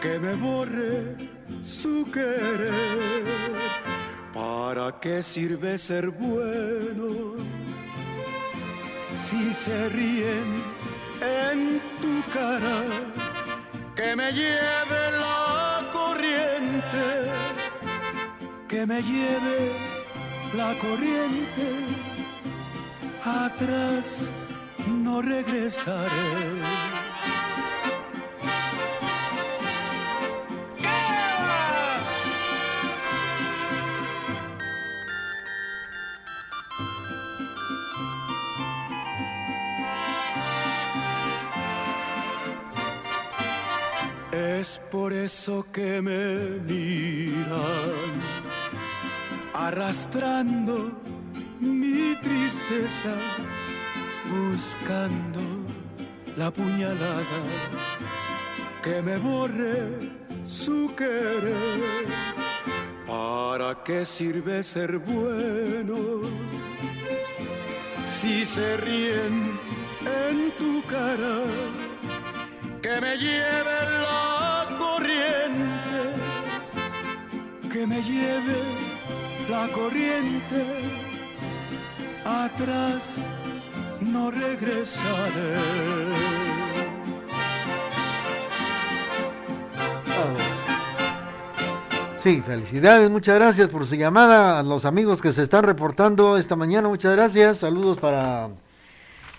que 0.00 0.18
me 0.18 0.34
borre 0.34 1.16
su 1.62 2.10
querer. 2.10 2.72
¿Para 4.32 4.98
qué 5.00 5.22
sirve 5.22 5.78
ser 5.78 6.08
bueno 6.08 7.36
si 9.26 9.52
se 9.52 9.88
ríen 9.90 10.48
en 11.20 11.80
tu 12.00 12.32
cara? 12.32 12.82
que 13.94 14.16
me 14.16 14.32
lleve 14.32 15.02
la 15.18 15.80
corriente, 15.92 17.04
que 18.68 18.86
me 18.86 19.02
lleve 19.02 20.01
la 20.56 20.74
corriente, 20.78 21.68
atrás 23.24 24.28
no 24.86 25.22
regresaré. 25.22 26.10
Es 44.32 44.80
por 44.90 45.12
eso 45.12 45.66
que 45.72 46.00
me 46.00 46.60
miran, 46.66 47.62
arrastrando 49.54 50.92
mi 51.60 52.14
tristeza, 52.22 53.14
buscando 54.30 55.40
la 56.36 56.50
puñalada 56.50 57.40
que 58.82 59.02
me 59.02 59.16
borre 59.18 60.10
su 60.46 60.92
querer. 60.96 62.06
¿Para 63.06 63.82
qué 63.84 64.06
sirve 64.06 64.62
ser 64.62 64.98
bueno 64.98 66.22
si 68.06 68.46
se 68.46 68.76
ríen 68.78 69.58
en 70.06 70.50
tu 70.58 70.82
cara? 70.86 71.42
que 72.82 73.00
me 73.00 73.16
lleve 73.16 73.78
la 74.02 74.66
corriente, 74.76 76.00
que 77.72 77.86
me 77.86 78.02
lleve 78.02 78.91
la 79.52 79.68
corriente, 79.68 80.64
atrás 82.24 83.16
no 84.00 84.30
regresaré. 84.30 85.56
Sí, 92.16 92.40
felicidades, 92.46 93.10
muchas 93.10 93.34
gracias 93.34 93.68
por 93.68 93.86
su 93.86 93.96
llamada 93.96 94.58
a 94.58 94.62
los 94.62 94.86
amigos 94.86 95.20
que 95.20 95.32
se 95.32 95.42
están 95.42 95.64
reportando 95.64 96.38
esta 96.38 96.56
mañana, 96.56 96.88
muchas 96.88 97.12
gracias, 97.12 97.58
saludos 97.58 97.98
para 97.98 98.48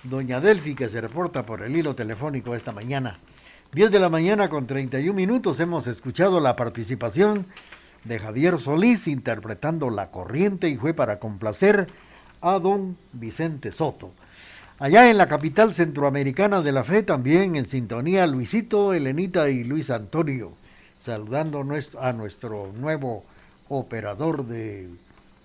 doña 0.03 0.39
Delfi 0.39 0.75
que 0.75 0.89
se 0.89 1.01
reporta 1.01 1.43
por 1.43 1.63
el 1.63 1.75
hilo 1.75 1.95
telefónico 1.95 2.53
esta 2.53 2.71
mañana. 2.71 3.17
10 3.71 3.89
de 3.89 3.99
la 3.99 4.09
mañana 4.09 4.47
con 4.47 4.67
31 4.67 5.15
minutos 5.15 5.59
hemos 5.59 5.87
escuchado 5.87 6.39
la 6.39 6.55
participación 6.55 7.47
de 8.03 8.19
Javier 8.19 8.59
Solís 8.59 9.07
interpretando 9.07 9.89
La 9.89 10.11
Corriente 10.11 10.69
y 10.69 10.77
fue 10.77 10.93
para 10.93 11.19
complacer 11.19 11.87
a 12.41 12.59
don 12.59 12.97
Vicente 13.13 13.71
Soto. 13.71 14.11
Allá 14.79 15.09
en 15.09 15.17
la 15.17 15.27
capital 15.27 15.73
centroamericana 15.73 16.61
de 16.61 16.71
la 16.71 16.83
fe 16.83 17.03
también 17.03 17.55
en 17.55 17.65
sintonía 17.65 18.27
Luisito, 18.27 18.93
Elenita 18.93 19.49
y 19.49 19.63
Luis 19.63 19.89
Antonio, 19.89 20.51
saludando 20.97 21.65
a 21.99 22.13
nuestro 22.13 22.71
nuevo 22.77 23.23
operador 23.69 24.45
de 24.45 24.89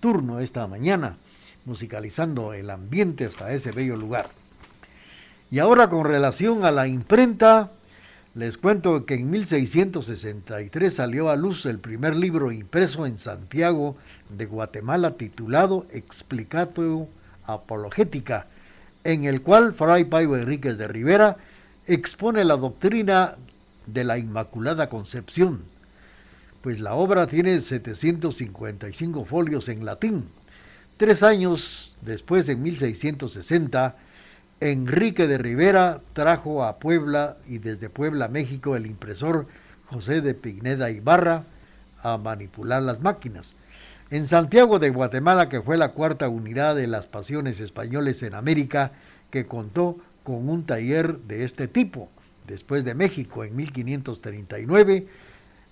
turno 0.00 0.40
esta 0.40 0.66
mañana, 0.66 1.16
musicalizando 1.64 2.52
el 2.52 2.70
ambiente 2.70 3.26
hasta 3.26 3.52
ese 3.52 3.70
bello 3.70 3.96
lugar. 3.96 4.30
Y 5.50 5.60
ahora 5.60 5.88
con 5.88 6.04
relación 6.04 6.64
a 6.64 6.70
la 6.70 6.88
imprenta, 6.88 7.70
les 8.38 8.56
cuento 8.56 9.04
que 9.04 9.14
en 9.14 9.30
1663 9.30 10.94
salió 10.94 11.28
a 11.28 11.34
luz 11.34 11.66
el 11.66 11.80
primer 11.80 12.14
libro 12.14 12.52
impreso 12.52 13.04
en 13.04 13.18
Santiago 13.18 13.96
de 14.28 14.46
Guatemala 14.46 15.16
titulado 15.16 15.86
Explicato 15.90 17.08
Apologética, 17.46 18.46
en 19.02 19.24
el 19.24 19.42
cual 19.42 19.74
Fray 19.74 20.04
Paivo 20.04 20.36
Enríquez 20.36 20.78
de 20.78 20.86
Rivera 20.86 21.38
expone 21.88 22.44
la 22.44 22.56
doctrina 22.56 23.34
de 23.86 24.04
la 24.04 24.18
Inmaculada 24.18 24.88
Concepción, 24.88 25.64
pues 26.62 26.78
la 26.78 26.94
obra 26.94 27.26
tiene 27.26 27.60
755 27.60 29.24
folios 29.24 29.68
en 29.68 29.84
latín. 29.84 30.28
Tres 30.96 31.24
años 31.24 31.96
después, 32.02 32.48
en 32.48 32.62
1660, 32.62 33.96
Enrique 34.60 35.28
de 35.28 35.38
Rivera 35.38 36.00
trajo 36.14 36.64
a 36.64 36.78
Puebla 36.78 37.36
y 37.46 37.58
desde 37.58 37.88
Puebla, 37.88 38.26
México, 38.26 38.74
el 38.74 38.86
impresor 38.86 39.46
José 39.86 40.20
de 40.20 40.34
Pineda 40.34 40.90
Ibarra 40.90 41.44
a 42.02 42.18
manipular 42.18 42.82
las 42.82 43.00
máquinas. 43.00 43.54
En 44.10 44.26
Santiago 44.26 44.80
de 44.80 44.90
Guatemala, 44.90 45.48
que 45.48 45.62
fue 45.62 45.76
la 45.76 45.90
cuarta 45.90 46.28
unidad 46.28 46.74
de 46.74 46.88
las 46.88 47.06
pasiones 47.06 47.60
españoles 47.60 48.22
en 48.24 48.34
América, 48.34 48.90
que 49.30 49.46
contó 49.46 49.96
con 50.24 50.48
un 50.48 50.64
taller 50.64 51.18
de 51.18 51.44
este 51.44 51.68
tipo, 51.68 52.08
después 52.48 52.84
de 52.84 52.94
México 52.94 53.44
en 53.44 53.54
1539, 53.54 55.06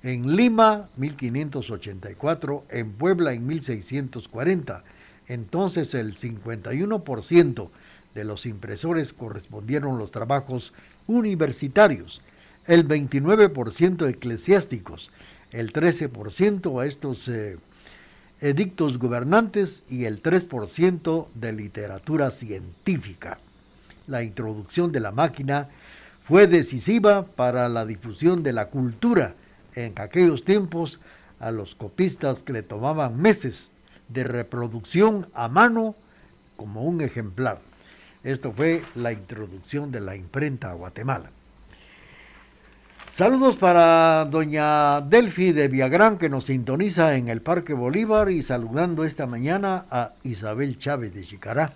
en 0.04 0.36
Lima 0.36 0.88
1584, 0.96 2.64
en 2.70 2.92
Puebla 2.92 3.32
en 3.32 3.46
1640. 3.46 4.84
Entonces 5.26 5.92
el 5.94 6.14
51% 6.14 7.68
de 8.16 8.24
los 8.24 8.46
impresores 8.46 9.12
correspondieron 9.12 9.98
los 9.98 10.10
trabajos 10.10 10.72
universitarios, 11.06 12.22
el 12.66 12.88
29% 12.88 14.08
eclesiásticos, 14.08 15.10
el 15.52 15.72
13% 15.72 16.80
a 16.82 16.86
estos 16.86 17.28
eh, 17.28 17.58
edictos 18.40 18.98
gobernantes 18.98 19.82
y 19.90 20.06
el 20.06 20.22
3% 20.22 21.28
de 21.34 21.52
literatura 21.52 22.30
científica. 22.30 23.38
La 24.06 24.22
introducción 24.22 24.92
de 24.92 25.00
la 25.00 25.12
máquina 25.12 25.68
fue 26.24 26.46
decisiva 26.46 27.26
para 27.26 27.68
la 27.68 27.84
difusión 27.84 28.42
de 28.42 28.54
la 28.54 28.70
cultura 28.70 29.34
en 29.74 29.92
aquellos 29.96 30.42
tiempos 30.42 31.00
a 31.38 31.50
los 31.50 31.74
copistas 31.74 32.42
que 32.42 32.54
le 32.54 32.62
tomaban 32.62 33.20
meses 33.20 33.70
de 34.08 34.24
reproducción 34.24 35.26
a 35.34 35.48
mano 35.48 35.94
como 36.56 36.82
un 36.82 37.02
ejemplar. 37.02 37.58
Esto 38.26 38.50
fue 38.50 38.82
la 38.96 39.12
introducción 39.12 39.92
de 39.92 40.00
la 40.00 40.16
imprenta 40.16 40.72
a 40.72 40.74
Guatemala. 40.74 41.30
Saludos 43.12 43.54
para 43.54 44.24
doña 44.24 45.00
Delfi 45.00 45.52
de 45.52 45.68
Viagrán 45.68 46.18
que 46.18 46.28
nos 46.28 46.46
sintoniza 46.46 47.16
en 47.16 47.28
el 47.28 47.40
Parque 47.40 47.72
Bolívar 47.72 48.32
y 48.32 48.42
saludando 48.42 49.04
esta 49.04 49.28
mañana 49.28 49.84
a 49.92 50.10
Isabel 50.24 50.76
Chávez 50.76 51.14
de 51.14 51.22
Chicará, 51.22 51.72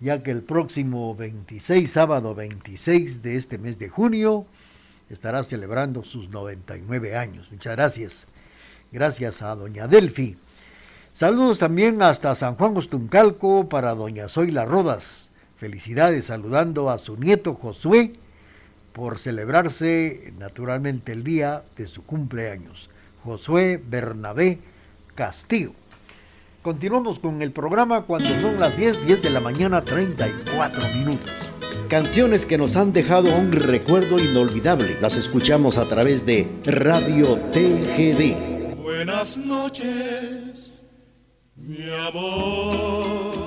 ya 0.00 0.24
que 0.24 0.32
el 0.32 0.42
próximo 0.42 1.14
26, 1.14 1.88
sábado 1.88 2.34
26 2.34 3.22
de 3.22 3.36
este 3.36 3.56
mes 3.56 3.78
de 3.78 3.88
junio, 3.90 4.46
estará 5.08 5.44
celebrando 5.44 6.02
sus 6.02 6.30
99 6.30 7.16
años. 7.16 7.46
Muchas 7.52 7.76
gracias. 7.76 8.26
Gracias 8.90 9.40
a 9.40 9.54
doña 9.54 9.86
Delfi. 9.86 10.36
Saludos 11.12 11.60
también 11.60 12.02
hasta 12.02 12.34
San 12.34 12.56
Juan 12.56 12.76
Ostuncalco 12.76 13.68
para 13.68 13.94
doña 13.94 14.28
Zoila 14.28 14.64
Rodas. 14.64 15.29
Felicidades 15.60 16.24
saludando 16.24 16.88
a 16.88 16.96
su 16.96 17.18
nieto 17.18 17.52
Josué 17.52 18.14
por 18.94 19.18
celebrarse 19.18 20.32
naturalmente 20.38 21.12
el 21.12 21.22
día 21.22 21.64
de 21.76 21.86
su 21.86 22.02
cumpleaños. 22.02 22.88
Josué 23.24 23.78
Bernabé 23.86 24.58
Castillo. 25.14 25.72
Continuamos 26.62 27.18
con 27.18 27.42
el 27.42 27.52
programa 27.52 28.06
cuando 28.06 28.30
son 28.40 28.58
las 28.58 28.74
10, 28.74 29.04
10 29.06 29.20
de 29.20 29.28
la 29.28 29.40
mañana, 29.40 29.84
34 29.84 30.94
minutos. 30.94 31.30
Canciones 31.90 32.46
que 32.46 32.56
nos 32.56 32.76
han 32.76 32.94
dejado 32.94 33.36
un 33.36 33.52
recuerdo 33.52 34.18
inolvidable. 34.18 34.96
Las 35.02 35.18
escuchamos 35.18 35.76
a 35.76 35.86
través 35.86 36.24
de 36.24 36.48
Radio 36.64 37.36
TGD. 37.52 38.76
Buenas 38.82 39.36
noches, 39.36 40.82
mi 41.54 41.84
amor. 42.08 43.39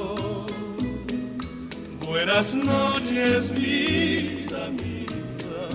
Buenas 2.14 2.53
noches, 2.53 3.51
vida 3.55 4.70
mía 4.70 5.66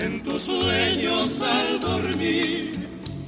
en 0.00 0.22
tus 0.22 0.40
sueños 0.44 1.42
al 1.42 1.78
dormir 1.78 2.72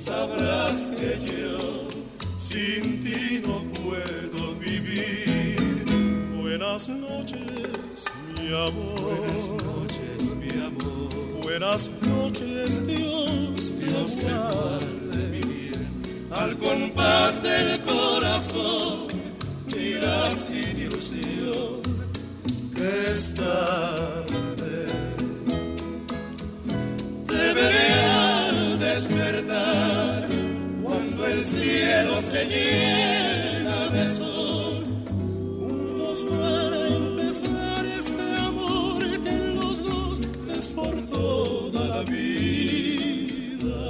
sabrás 0.00 0.88
que 0.96 1.18
yo 1.26 1.90
sin 2.38 3.04
ti 3.04 3.42
no 3.46 3.58
puedo 3.74 4.54
vivir. 4.54 5.84
Buenas 6.40 6.88
noches, 6.88 8.06
mi 8.40 8.48
amor. 8.48 8.98
Buenas 9.02 9.48
noches, 9.62 10.34
mi 10.40 10.64
amor. 10.64 11.42
Buenas 11.42 11.90
noches, 12.08 12.86
Dios, 12.86 13.74
Dios 13.78 14.18
te 14.18 14.32
guarde 14.32 15.26
vivir. 15.30 15.86
Al 16.30 16.56
compás 16.56 17.42
del 17.42 17.78
corazón, 17.82 19.08
miras 19.76 20.46
sin 20.48 20.78
ilusión 20.78 21.81
que 22.82 23.12
está 23.12 24.24
veré 27.54 27.88
al 28.18 28.78
despertar 28.80 30.26
cuando 30.82 31.26
el 31.26 31.42
cielo 31.42 32.20
se 32.20 32.44
llena 32.44 33.88
de 33.90 34.08
sol. 34.08 34.84
Juntos 35.60 36.26
para 36.30 36.88
empezar 36.88 37.84
este 38.00 38.26
amor 38.50 39.00
que 39.22 39.30
en 39.30 39.54
los 39.54 39.82
dos 39.82 40.20
es 40.56 40.66
por 40.68 40.94
toda 41.06 41.86
la 41.86 42.02
vida. 42.02 43.80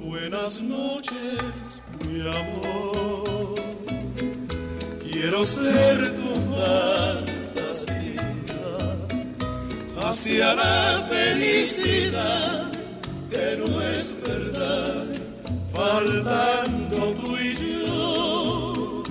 Buenas 0.00 0.62
noches, 0.62 1.80
mi 2.06 2.20
amor. 2.20 3.54
Quiero 5.10 5.44
ser 5.44 6.21
hacia 10.12 10.54
la 10.54 11.02
felicidad 11.08 12.70
que 13.30 13.56
no 13.56 13.80
es 13.80 14.14
verdad, 14.20 15.06
faltando 15.72 16.98
tú 17.24 17.36
y 17.38 17.54
yo. 17.54 19.02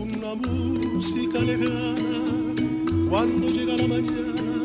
Una 0.00 0.34
música 0.34 1.38
lejana 1.40 2.54
cuando 3.10 3.48
llega 3.48 3.76
la 3.76 3.88
mañana, 3.88 4.56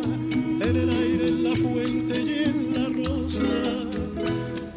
en 0.67 0.75
el 0.83 0.89
aire, 0.89 1.27
en 1.27 1.43
la 1.43 1.55
fuente 1.57 2.21
y 2.21 2.43
en 2.49 2.57
la 2.77 2.85
rosa. 3.03 3.51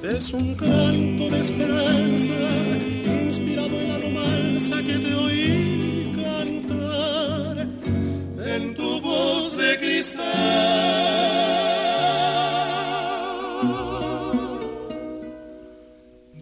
Es 0.03 0.33
un 0.33 0.57
canto 0.57 1.25
de 1.31 1.41
esperanza, 1.41 2.39
inspirado 3.27 3.81
en 3.81 3.89
la 3.89 3.99
romanza 3.99 4.83
que 4.83 4.99
te 4.99 5.15
oí 5.15 5.62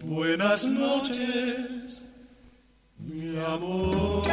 Buenas 0.03 0.65
noches, 0.65 2.01
mi 2.97 3.37
amor. 3.37 4.23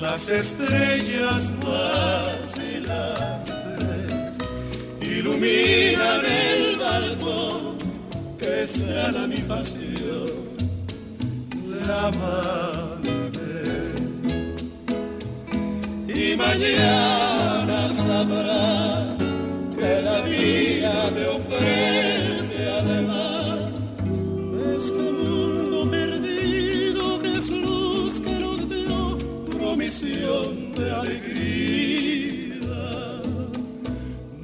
Las 0.00 0.30
estrellas 0.30 1.50
vacilantes 1.60 3.18
iluminan 5.02 6.24
el 6.24 6.78
balcón 6.78 7.76
que 8.38 8.66
sea 8.66 9.12
la 9.12 9.26
mi 9.26 9.36
pasión 9.42 10.56
de 11.52 11.92
amar. 11.92 12.75
Mañana 16.36 17.92
sabrás 17.94 19.18
que 19.76 20.02
la 20.02 20.20
vida 20.22 21.10
te 21.14 21.26
ofrece 21.26 22.68
además 22.70 23.86
este 24.76 24.92
mundo 24.92 25.90
perdido 25.90 27.18
que 27.20 27.32
es 27.32 27.50
luz 27.50 28.20
que 28.20 28.32
nos 28.32 28.68
dio 28.68 29.18
promisión 29.50 30.72
de 30.74 30.90
alegría. 30.90 32.02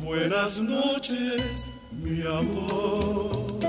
Buenas 0.03 0.61
noches, 0.61 1.67
mi 1.91 2.23
amor. 2.23 3.61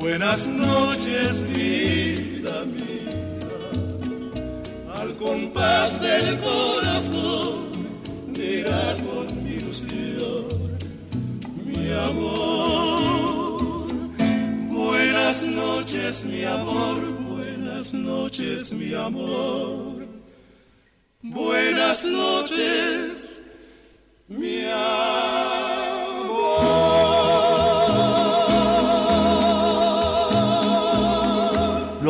Buenas 0.00 0.46
noches, 0.46 1.42
vida 1.52 2.64
mía 2.66 2.83
compás 5.24 6.00
del 6.00 6.38
corazón 6.38 7.72
dirá 8.32 8.94
con 9.06 9.26
ilusión, 9.46 10.44
mi 11.64 11.90
amor. 12.08 13.58
Buenas 14.68 15.42
noches, 15.44 16.24
mi 16.24 16.44
amor, 16.44 17.00
buenas 17.30 17.94
noches, 17.94 18.72
mi 18.72 18.92
amor. 18.92 20.06
Buenas 21.22 22.04
noches, 22.04 23.40
mi 24.28 24.64
amor. 24.64 25.43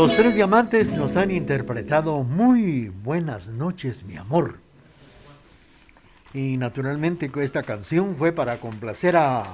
Los 0.04 0.16
tres 0.16 0.34
diamantes 0.34 0.92
nos 0.92 1.16
han 1.16 1.30
interpretado 1.30 2.24
muy 2.24 2.90
buenas 2.90 3.48
noches, 3.48 4.04
mi 4.04 4.18
amor. 4.18 4.58
Y 6.34 6.58
naturalmente 6.58 7.30
esta 7.40 7.62
canción 7.62 8.14
fue 8.18 8.30
para 8.30 8.58
complacer 8.58 9.16
a, 9.16 9.44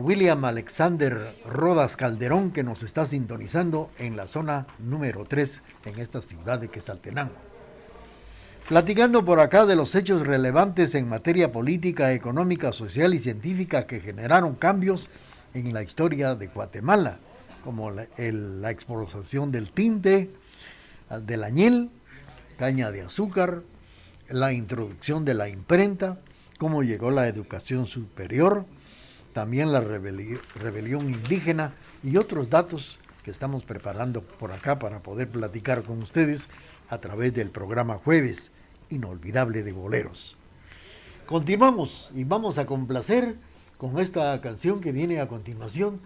William 0.00 0.44
Alexander 0.44 1.34
Rodas 1.46 1.96
Calderón 1.96 2.50
que 2.50 2.62
nos 2.62 2.82
está 2.82 3.06
sintonizando 3.06 3.90
en 3.98 4.14
la 4.14 4.28
zona 4.28 4.66
número 4.78 5.24
3 5.24 5.62
en 5.86 5.98
esta 5.98 6.20
ciudad 6.20 6.58
de 6.58 6.68
Quesaltenango. 6.68 7.32
Platicando 8.68 9.24
por 9.24 9.40
acá 9.40 9.64
de 9.64 9.74
los 9.74 9.94
hechos 9.94 10.26
relevantes 10.26 10.94
en 10.94 11.08
materia 11.08 11.50
política, 11.50 12.12
económica, 12.12 12.74
social 12.74 13.14
y 13.14 13.20
científica 13.20 13.86
que 13.86 14.00
generaron 14.00 14.54
cambios 14.54 15.08
en 15.54 15.72
la 15.72 15.82
historia 15.82 16.34
de 16.34 16.48
Guatemala 16.48 17.16
como 17.68 17.90
la, 17.90 18.70
explotación 18.70 19.52
del 19.52 19.70
tinte, 19.70 20.30
del 21.20 21.44
añil, 21.44 21.90
caña 22.58 22.90
de 22.90 23.02
azúcar, 23.02 23.60
la 24.30 24.54
introducción 24.54 25.26
de 25.26 25.34
la 25.34 25.50
imprenta, 25.50 26.18
cómo 26.56 26.82
llegó 26.82 27.10
la 27.10 27.28
educación 27.28 27.86
superior, 27.86 28.64
también 29.34 29.70
la 29.70 29.82
rebelión 29.82 31.10
indígena 31.10 31.74
y 32.02 32.16
otros 32.16 32.48
datos 32.48 33.00
que 33.22 33.30
estamos 33.30 33.64
preparando 33.64 34.22
por 34.22 34.52
acá 34.52 34.78
para 34.78 35.00
poder 35.00 35.28
platicar 35.28 35.82
con 35.82 36.02
ustedes 36.02 36.48
a 36.88 36.96
través 36.96 37.34
del 37.34 37.50
programa 37.50 37.98
Jueves 38.02 38.50
Inolvidable 38.88 39.62
de 39.62 39.72
Boleros. 39.72 40.36
Continuamos 41.26 42.10
y 42.14 42.24
vamos 42.24 42.56
a 42.56 42.64
complacer 42.64 43.36
con 43.76 43.98
esta 43.98 44.40
canción 44.40 44.80
que 44.80 44.90
viene 44.90 45.20
a 45.20 45.28
continuación 45.28 46.00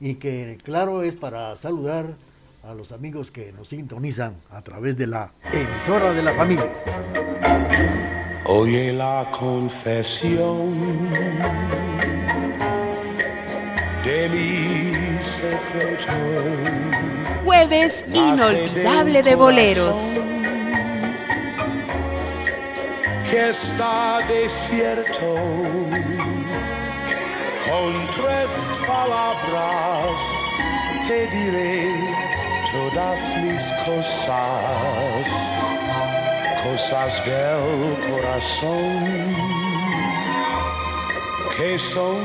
y 0.00 0.14
que 0.14 0.58
claro 0.64 1.02
es 1.02 1.14
para 1.14 1.56
saludar 1.56 2.16
a 2.62 2.74
los 2.74 2.90
amigos 2.92 3.30
que 3.30 3.52
nos 3.52 3.68
sintonizan 3.68 4.36
a 4.50 4.62
través 4.62 4.96
de 4.96 5.06
la 5.06 5.32
emisora 5.52 6.12
de 6.12 6.22
la 6.22 6.32
familia. 6.32 6.72
Oye 8.46 8.92
la 8.92 9.30
confesión 9.30 10.74
de 14.02 14.28
mi 14.28 15.22
secreto. 15.22 16.12
Jueves 17.44 18.04
inolvidable 18.12 19.22
de 19.22 19.34
boleros. 19.34 19.96
Que 23.30 23.50
está 23.50 24.20
desierto 24.26 25.36
con 27.70 27.92
tres 28.10 28.50
palabras 28.86 30.20
te 31.06 31.26
diré 31.28 31.94
todas 32.72 33.36
mis 33.42 33.62
cosas, 33.86 35.26
cosas 36.64 37.24
del 37.24 37.96
corazón 38.10 39.34
que 41.56 41.78
son 41.78 42.18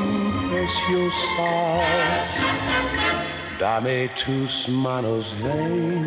preciosas. 0.51 1.83
Dame 3.59 4.09
tus 4.09 4.67
manos, 4.69 5.35
ven, 5.41 6.05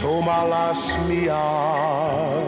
toma 0.00 0.44
las 0.44 0.98
mías, 1.08 2.39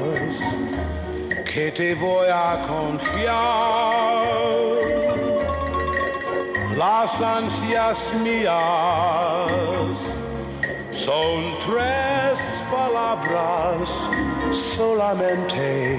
te 1.55 1.95
voy 1.95 2.29
a 2.33 2.63
confiar 2.67 4.25
las 6.77 7.21
ansias 7.21 8.15
mías 8.25 8.63
son 10.91 11.43
tres 11.67 12.63
palabras 12.71 13.89
solamente 14.51 15.99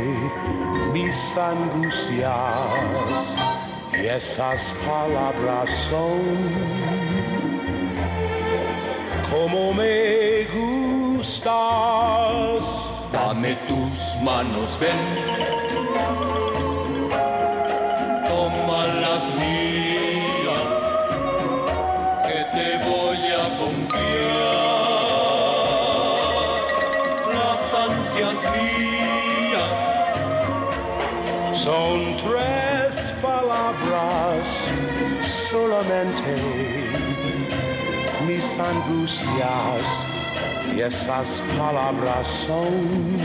mis 0.94 1.38
angustias. 1.38 2.30
Y 3.92 4.06
esas 4.08 4.74
palabras 4.88 5.70
son 5.90 6.20
como 9.30 9.74
me 9.74 10.46
gustas 11.26 11.84
dame 13.14 13.56
tus 13.68 14.18
manos 14.24 14.78
ven. 14.80 14.98
Toma 18.28 18.88
las 19.04 19.24
mías 19.40 20.68
que 22.28 22.40
te 22.56 22.68
voy 22.90 23.22
a 23.44 23.46
confiar. 23.60 24.64
Las 27.38 27.62
ansias 27.88 28.40
mías 28.58 29.76
son 31.56 31.96
tres 32.18 32.94
palabras 33.22 34.44
solamente. 35.22 36.34
Mis 38.26 38.60
angustias 38.60 40.13
y 40.76 40.82
esas 40.82 41.42
palabras 41.58 42.28
son 42.28 43.18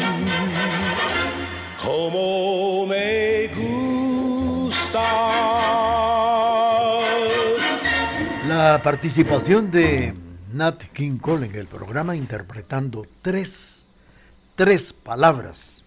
como 1.84 2.86
me 2.86 3.48
gustas. 3.48 5.02
La 8.46 8.80
participación 8.82 9.70
de 9.70 10.14
Nat 10.52 10.82
King 10.92 11.18
Cole 11.18 11.46
en 11.46 11.54
el 11.54 11.66
programa 11.66 12.16
interpretando 12.16 13.06
tres, 13.22 13.86
tres 14.54 14.92
palabras. 14.92 15.84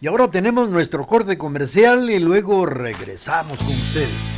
Y 0.00 0.06
ahora 0.06 0.30
tenemos 0.30 0.68
nuestro 0.68 1.04
corte 1.04 1.36
comercial 1.36 2.08
y 2.10 2.18
luego 2.20 2.66
regresamos 2.66 3.58
con 3.58 3.68
ustedes. 3.68 4.37